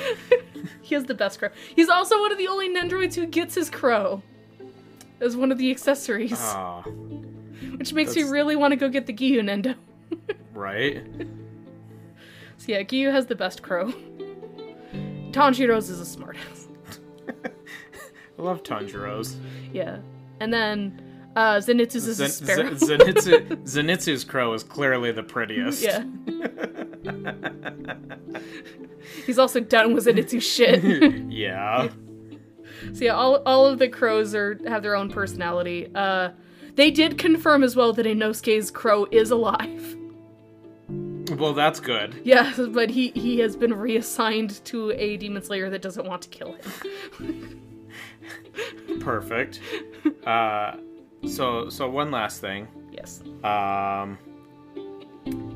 [0.84, 1.50] He has the best crow.
[1.76, 4.22] He's also one of the only Nendroids who gets his crow
[5.22, 6.40] as one of the accessories,
[7.78, 9.76] which makes that's- really want to go get the Giyu Nendo.
[10.54, 11.04] right?
[12.58, 13.94] So yeah, Giyu has the best crow.
[15.32, 16.68] Tanjiro's is a smartass.
[18.38, 19.38] I love Tanjiro's.
[19.74, 20.00] Yeah,
[20.40, 21.02] and then
[21.36, 22.74] uh, Zenitsu's is a sparrow.
[22.76, 25.82] Zen- Zenitsu, Zenitsu's crow is clearly the prettiest.
[25.84, 26.04] yeah,
[29.26, 30.84] he's also done with Zenitsu shit.
[31.30, 31.90] yeah.
[32.94, 35.90] so yeah, all all of the crows are have their own personality.
[35.94, 36.30] Uh,
[36.76, 39.97] they did confirm as well that Inosuke's crow is alive.
[41.36, 42.22] Well, that's good.
[42.24, 46.30] Yeah, but he he has been reassigned to a demon slayer that doesn't want to
[46.30, 47.64] kill him.
[49.00, 49.60] Perfect.
[50.26, 50.78] Uh,
[51.28, 52.68] so, so one last thing.
[52.92, 53.22] Yes.
[53.44, 54.18] Um,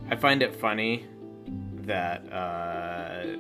[0.10, 1.06] I find it funny
[1.86, 3.38] that, uh,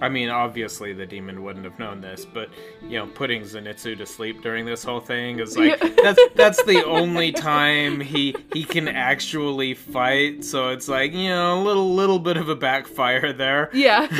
[0.00, 2.50] I mean, obviously the demon wouldn't have known this, but
[2.82, 5.88] you know, putting Zenitsu to sleep during this whole thing is like Yeah.
[6.02, 10.44] that's that's the only time he he can actually fight.
[10.44, 13.70] So it's like you know, a little little bit of a backfire there.
[13.72, 14.08] Yeah.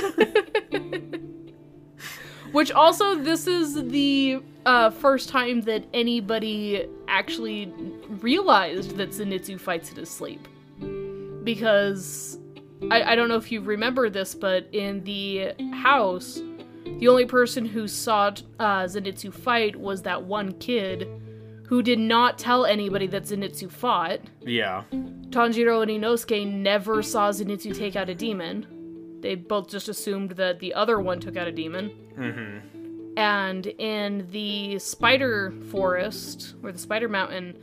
[2.53, 7.67] Which also, this is the uh, first time that anybody actually
[8.09, 10.49] realized that Zenitsu fights in his sleep.
[11.45, 12.39] Because
[12.91, 16.41] I, I don't know if you remember this, but in the house,
[16.99, 18.29] the only person who saw
[18.59, 21.09] uh, Zenitsu fight was that one kid
[21.67, 24.21] who did not tell anybody that Zenitsu fought.
[24.41, 24.85] Yeah.
[25.31, 29.19] Tanjiro and Inosuke never saw Zenitsu take out a demon.
[29.21, 31.91] They both just assumed that the other one took out a demon.
[32.17, 33.19] Mm-hmm.
[33.19, 37.59] And in the spider forest, or the spider mountain,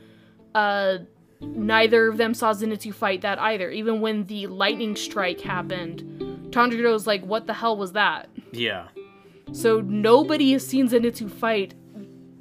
[0.53, 0.97] uh,
[1.43, 3.69] neither of them saw Zenitsu fight that either.
[3.69, 6.01] Even when the lightning strike happened,
[6.51, 8.29] Tanjiro's like, what the hell was that?
[8.51, 8.87] Yeah.
[9.51, 11.73] So nobody has seen Zenitsu fight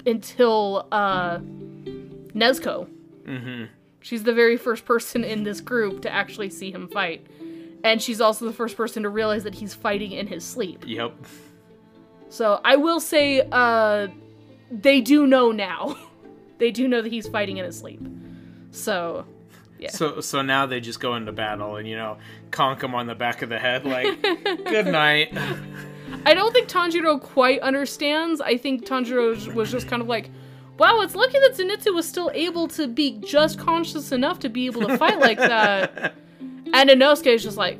[0.05, 2.87] until uh, Nezuko.
[3.25, 3.65] Mm-hmm.
[4.01, 7.25] She's the very first person in this group to actually see him fight.
[7.83, 10.83] And she's also the first person to realize that he's fighting in his sleep.
[10.85, 11.13] Yep.
[12.29, 14.07] So I will say, uh,
[14.71, 15.97] they do know now.
[16.57, 18.01] they do know that he's fighting in his sleep.
[18.73, 19.25] So,
[19.79, 19.91] yeah.
[19.91, 22.17] So so now they just go into battle and you know
[22.51, 25.33] conk him on the back of the head like good night.
[26.25, 28.41] I don't think Tanjiro quite understands.
[28.41, 30.29] I think Tanjiro was just kind of like,
[30.77, 34.65] wow, it's lucky that Zenitsu was still able to be just conscious enough to be
[34.65, 36.13] able to fight like that.
[36.39, 37.79] And Inosuke is just like,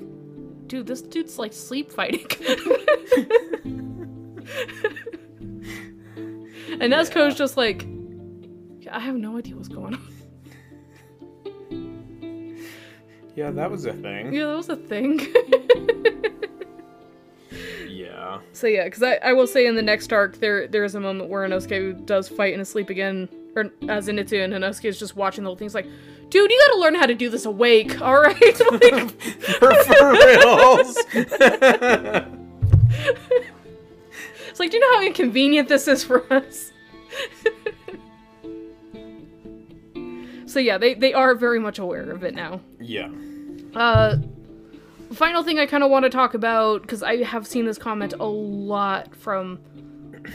[0.67, 2.25] dude, this dude's like sleep fighting.
[6.79, 7.85] and Nezuko's just like,
[8.91, 10.12] I have no idea what's going on.
[13.35, 14.33] Yeah, that was a thing.
[14.33, 15.19] Yeah, that was a thing.
[18.23, 18.39] Yeah.
[18.53, 20.99] so yeah, because I, I will say in the next arc there there is a
[20.99, 24.97] moment where Inosuke does fight in his sleep again, or as Zenitsu, and Inosuke is
[24.97, 25.65] just watching the whole thing.
[25.65, 25.87] He's like,
[26.29, 28.41] dude, you gotta learn how to do this awake, all right?
[28.71, 29.11] like,
[29.59, 30.97] for, for reals.
[34.49, 36.71] it's like, do you know how inconvenient this is for us?
[40.53, 42.61] So yeah, they they are very much aware of it now.
[42.79, 43.09] yeah.
[43.75, 44.17] Uh,
[45.13, 48.13] final thing I kind of want to talk about because I have seen this comment
[48.19, 49.59] a lot from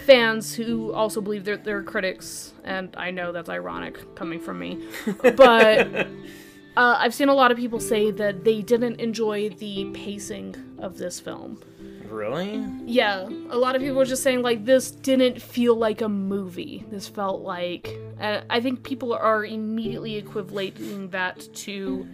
[0.05, 4.85] fans who also believe they're, they're critics, and I know that's ironic coming from me,
[5.23, 5.95] but
[6.77, 10.99] uh, I've seen a lot of people say that they didn't enjoy the pacing of
[10.99, 11.63] this film.
[12.11, 12.65] Really?
[12.85, 16.85] Yeah, a lot of people were just saying like this didn't feel like a movie.
[16.91, 17.89] This felt like
[18.21, 22.07] uh, I think people are immediately equating that to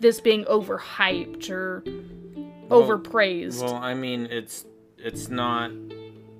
[0.00, 1.82] this being overhyped or
[2.70, 3.62] overpraised.
[3.62, 4.64] Well, I mean, it's
[4.98, 5.70] it's not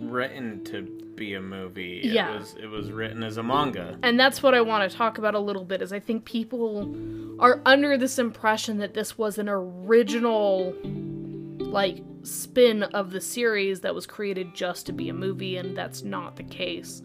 [0.00, 0.82] written to
[1.14, 2.00] be a movie.
[2.02, 2.34] Yeah.
[2.34, 3.98] It was it was written as a manga.
[4.02, 6.94] and that's what I want to talk about a little bit is I think people
[7.38, 10.74] are under this impression that this was an original
[11.70, 16.02] like spin of the series that was created just to be a movie and that's
[16.02, 17.02] not the case.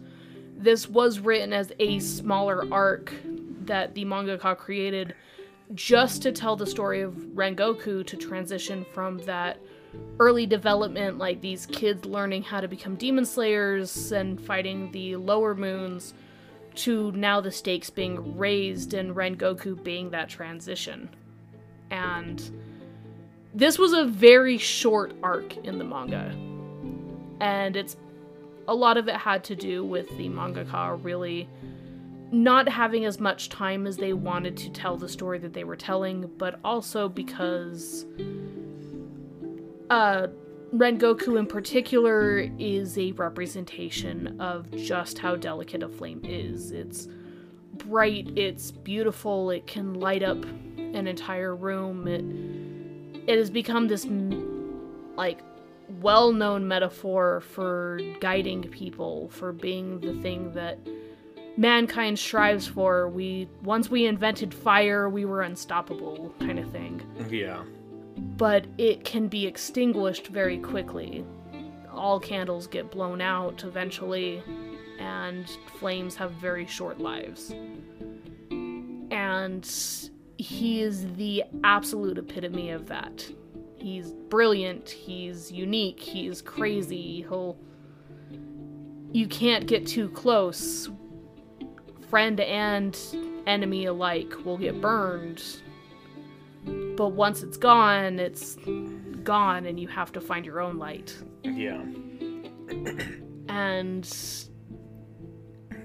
[0.56, 3.12] This was written as a smaller arc
[3.66, 5.14] that the mangaka created
[5.74, 9.58] just to tell the story of Rengoku to transition from that
[10.20, 15.54] early development, like these kids learning how to become demon slayers and fighting the lower
[15.54, 16.14] moons,
[16.74, 21.08] to now the stakes being raised and Rengoku being that transition.
[21.90, 22.42] And
[23.56, 26.30] this was a very short arc in the manga.
[27.40, 27.96] And it's
[28.68, 31.48] a lot of it had to do with the mangaka really
[32.30, 35.76] not having as much time as they wanted to tell the story that they were
[35.76, 38.04] telling, but also because
[39.88, 40.26] uh,
[40.74, 46.72] Rengoku in particular is a representation of just how delicate a flame is.
[46.72, 47.08] It's
[47.74, 50.44] bright, it's beautiful, it can light up
[50.76, 52.08] an entire room.
[52.08, 52.24] It
[53.26, 54.06] it has become this
[55.16, 55.40] like
[56.00, 60.78] well-known metaphor for guiding people, for being the thing that
[61.56, 63.08] mankind strives for.
[63.08, 67.02] We once we invented fire, we were unstoppable, kind of thing.
[67.30, 67.62] Yeah.
[68.36, 71.24] But it can be extinguished very quickly.
[71.92, 74.42] All candles get blown out eventually,
[74.98, 75.48] and
[75.78, 77.54] flames have very short lives.
[79.10, 79.64] And
[80.38, 83.26] he is the absolute epitome of that.
[83.76, 87.56] He's brilliant, he's unique, he's crazy, he'll.
[89.12, 90.90] You can't get too close
[92.08, 92.98] friend and
[93.46, 95.42] enemy alike will get burned.
[96.96, 98.56] But once it's gone, it's
[99.22, 101.16] gone and you have to find your own light.
[101.42, 101.82] Yeah.
[103.48, 104.04] and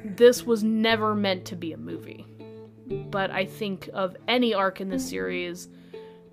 [0.06, 2.26] this was never meant to be a movie.
[3.10, 5.70] But I think of any arc in this series,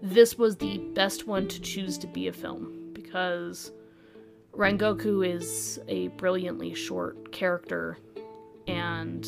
[0.03, 3.73] this was the best one to choose to be a film because
[4.53, 7.99] Rengoku is a brilliantly short character
[8.67, 9.27] and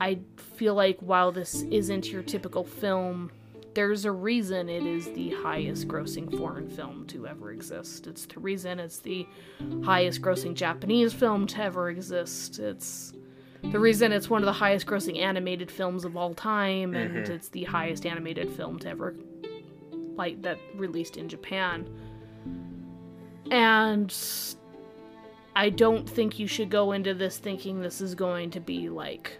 [0.00, 0.20] I
[0.56, 3.30] feel like while this isn't your typical film,
[3.74, 8.06] there's a reason it is the highest grossing foreign film to ever exist.
[8.06, 9.26] It's the reason it's the
[9.84, 12.58] highest grossing Japanese film to ever exist.
[12.58, 13.12] It's
[13.64, 17.32] the reason it's one of the highest grossing animated films of all time and mm-hmm.
[17.32, 19.14] it's the highest animated film to ever
[20.16, 21.88] like that released in Japan.
[23.50, 24.14] And
[25.56, 29.38] I don't think you should go into this thinking this is going to be like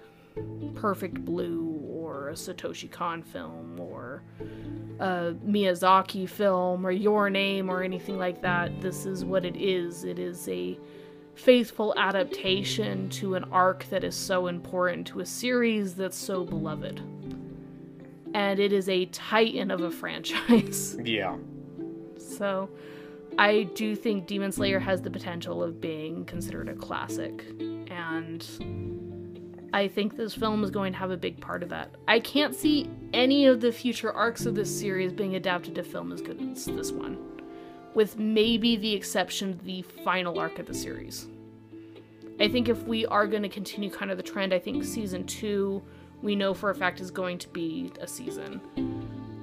[0.74, 4.22] Perfect Blue or a Satoshi Kon film or
[4.98, 8.80] a Miyazaki film or Your Name or anything like that.
[8.80, 10.04] This is what it is.
[10.04, 10.78] It is a
[11.40, 17.00] faithful adaptation to an arc that is so important to a series that's so beloved.
[18.34, 20.96] And it is a titan of a franchise.
[21.02, 21.36] Yeah.
[22.18, 22.68] So
[23.38, 27.44] I do think Demon Slayer has the potential of being considered a classic.
[27.88, 28.46] And
[29.72, 31.94] I think this film is going to have a big part of that.
[32.06, 36.12] I can't see any of the future arcs of this series being adapted to film
[36.12, 37.18] as good as this one,
[37.94, 41.26] with maybe the exception of the final arc of the series.
[42.38, 45.24] I think if we are going to continue kind of the trend, I think season
[45.26, 45.82] two,
[46.22, 48.60] we know for a fact, is going to be a season.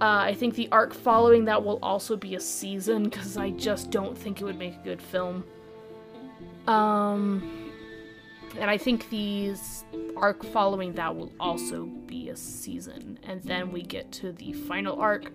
[0.01, 3.91] Uh, I think the arc following that will also be a season because I just
[3.91, 5.43] don't think it would make a good film.
[6.67, 7.71] Um,
[8.59, 9.53] and I think the
[10.15, 13.19] arc following that will also be a season.
[13.23, 15.31] And then we get to the final arc,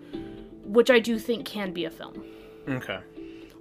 [0.63, 2.23] which I do think can be a film.
[2.67, 2.99] Okay.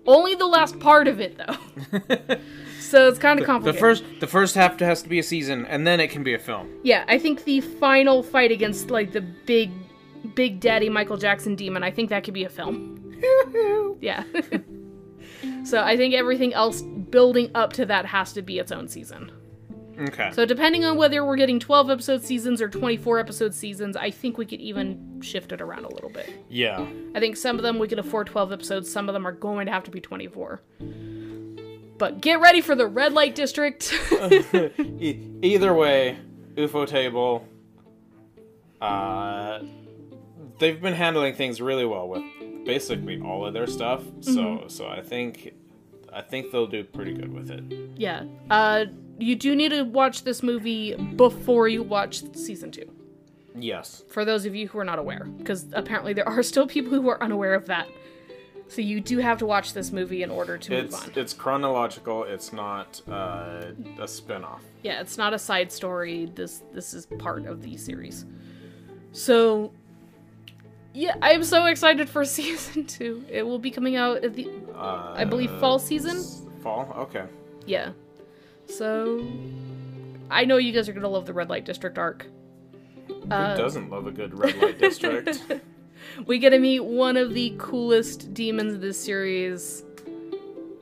[0.06, 1.56] Only the last part of it, though.
[2.80, 3.76] so it's kind of complicated.
[3.76, 6.34] The first, the first half has to be a season, and then it can be
[6.34, 6.68] a film.
[6.82, 9.70] Yeah, I think the final fight against like the big,
[10.34, 12.98] big daddy Michael Jackson demon, I think that could be a film.
[14.00, 14.24] yeah.
[15.64, 19.30] so I think everything else building up to that has to be its own season.
[20.00, 20.30] Okay.
[20.32, 24.38] So depending on whether we're getting 12 episode seasons or 24 episode seasons, I think
[24.38, 26.44] we could even shift it around a little bit.
[26.48, 26.86] Yeah.
[27.14, 29.66] I think some of them we could afford 12 episodes, some of them are going
[29.66, 30.62] to have to be 24.
[31.98, 33.92] But get ready for the red light district.
[34.98, 36.18] e- either way,
[36.56, 37.44] ufotable
[38.80, 39.60] uh
[40.58, 42.22] they've been handling things really well with
[42.64, 44.02] basically all of their stuff.
[44.02, 44.32] Mm-hmm.
[44.32, 45.54] So so I think
[46.12, 47.62] I think they'll do pretty good with it.
[47.96, 48.24] Yeah.
[48.50, 48.86] Uh
[49.22, 52.90] you do need to watch this movie before you watch season two.
[53.54, 54.04] Yes.
[54.08, 57.08] For those of you who are not aware, because apparently there are still people who
[57.08, 57.88] are unaware of that.
[58.68, 61.22] So you do have to watch this movie in order to it's, move on.
[61.22, 62.24] It's chronological.
[62.24, 63.64] It's not uh,
[64.00, 64.62] a spin-off.
[64.82, 66.30] Yeah, it's not a side story.
[66.34, 68.24] This this is part of the series.
[69.12, 69.72] So
[70.94, 73.24] yeah, I'm so excited for season two.
[73.28, 76.22] It will be coming out at the, uh, I believe, fall season.
[76.62, 76.94] Fall.
[76.96, 77.24] Okay.
[77.66, 77.90] Yeah.
[78.66, 79.26] So,
[80.30, 82.26] I know you guys are gonna love the Red Light District arc.
[83.06, 85.42] Who uh, doesn't love a good Red Light District?
[86.26, 89.84] we get to meet one of the coolest demons of this series.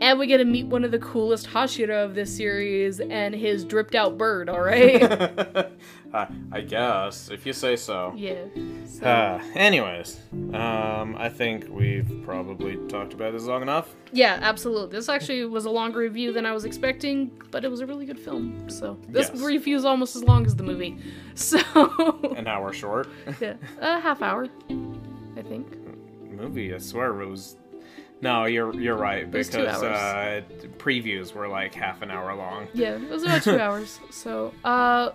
[0.01, 3.65] And we get to meet one of the coolest Hashira of this series and his
[3.67, 5.03] dripped out bird, alright?
[5.03, 5.67] uh,
[6.53, 8.15] I guess, if you say so.
[8.17, 8.45] yeah.
[8.87, 10.19] So, Uh, anyways,
[10.55, 13.95] um, I think we've probably talked about this long enough.
[14.13, 14.97] yeah, absolutely.
[14.97, 18.07] This actually was a longer review than I was expecting, but it was a really
[18.07, 18.71] good film.
[18.71, 19.43] So this Yes.
[19.43, 20.97] review is almost as long as the movie.
[21.35, 21.59] So
[22.37, 23.09] An hour short.
[23.41, 24.47] yeah, a half hour,
[25.37, 25.67] I think.
[26.31, 27.57] Movie, I swear it was.
[28.23, 30.43] No, you're you're right because uh,
[30.79, 32.69] previews were like half an hour long.
[32.75, 33.99] Yeah, it was about two hours.
[34.11, 35.11] So, uh,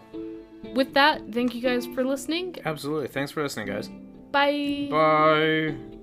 [0.74, 2.56] with that, thank you guys for listening.
[2.66, 3.08] Absolutely.
[3.08, 3.90] Thanks for listening, guys.
[4.32, 4.88] Bye.
[4.90, 5.95] Bye.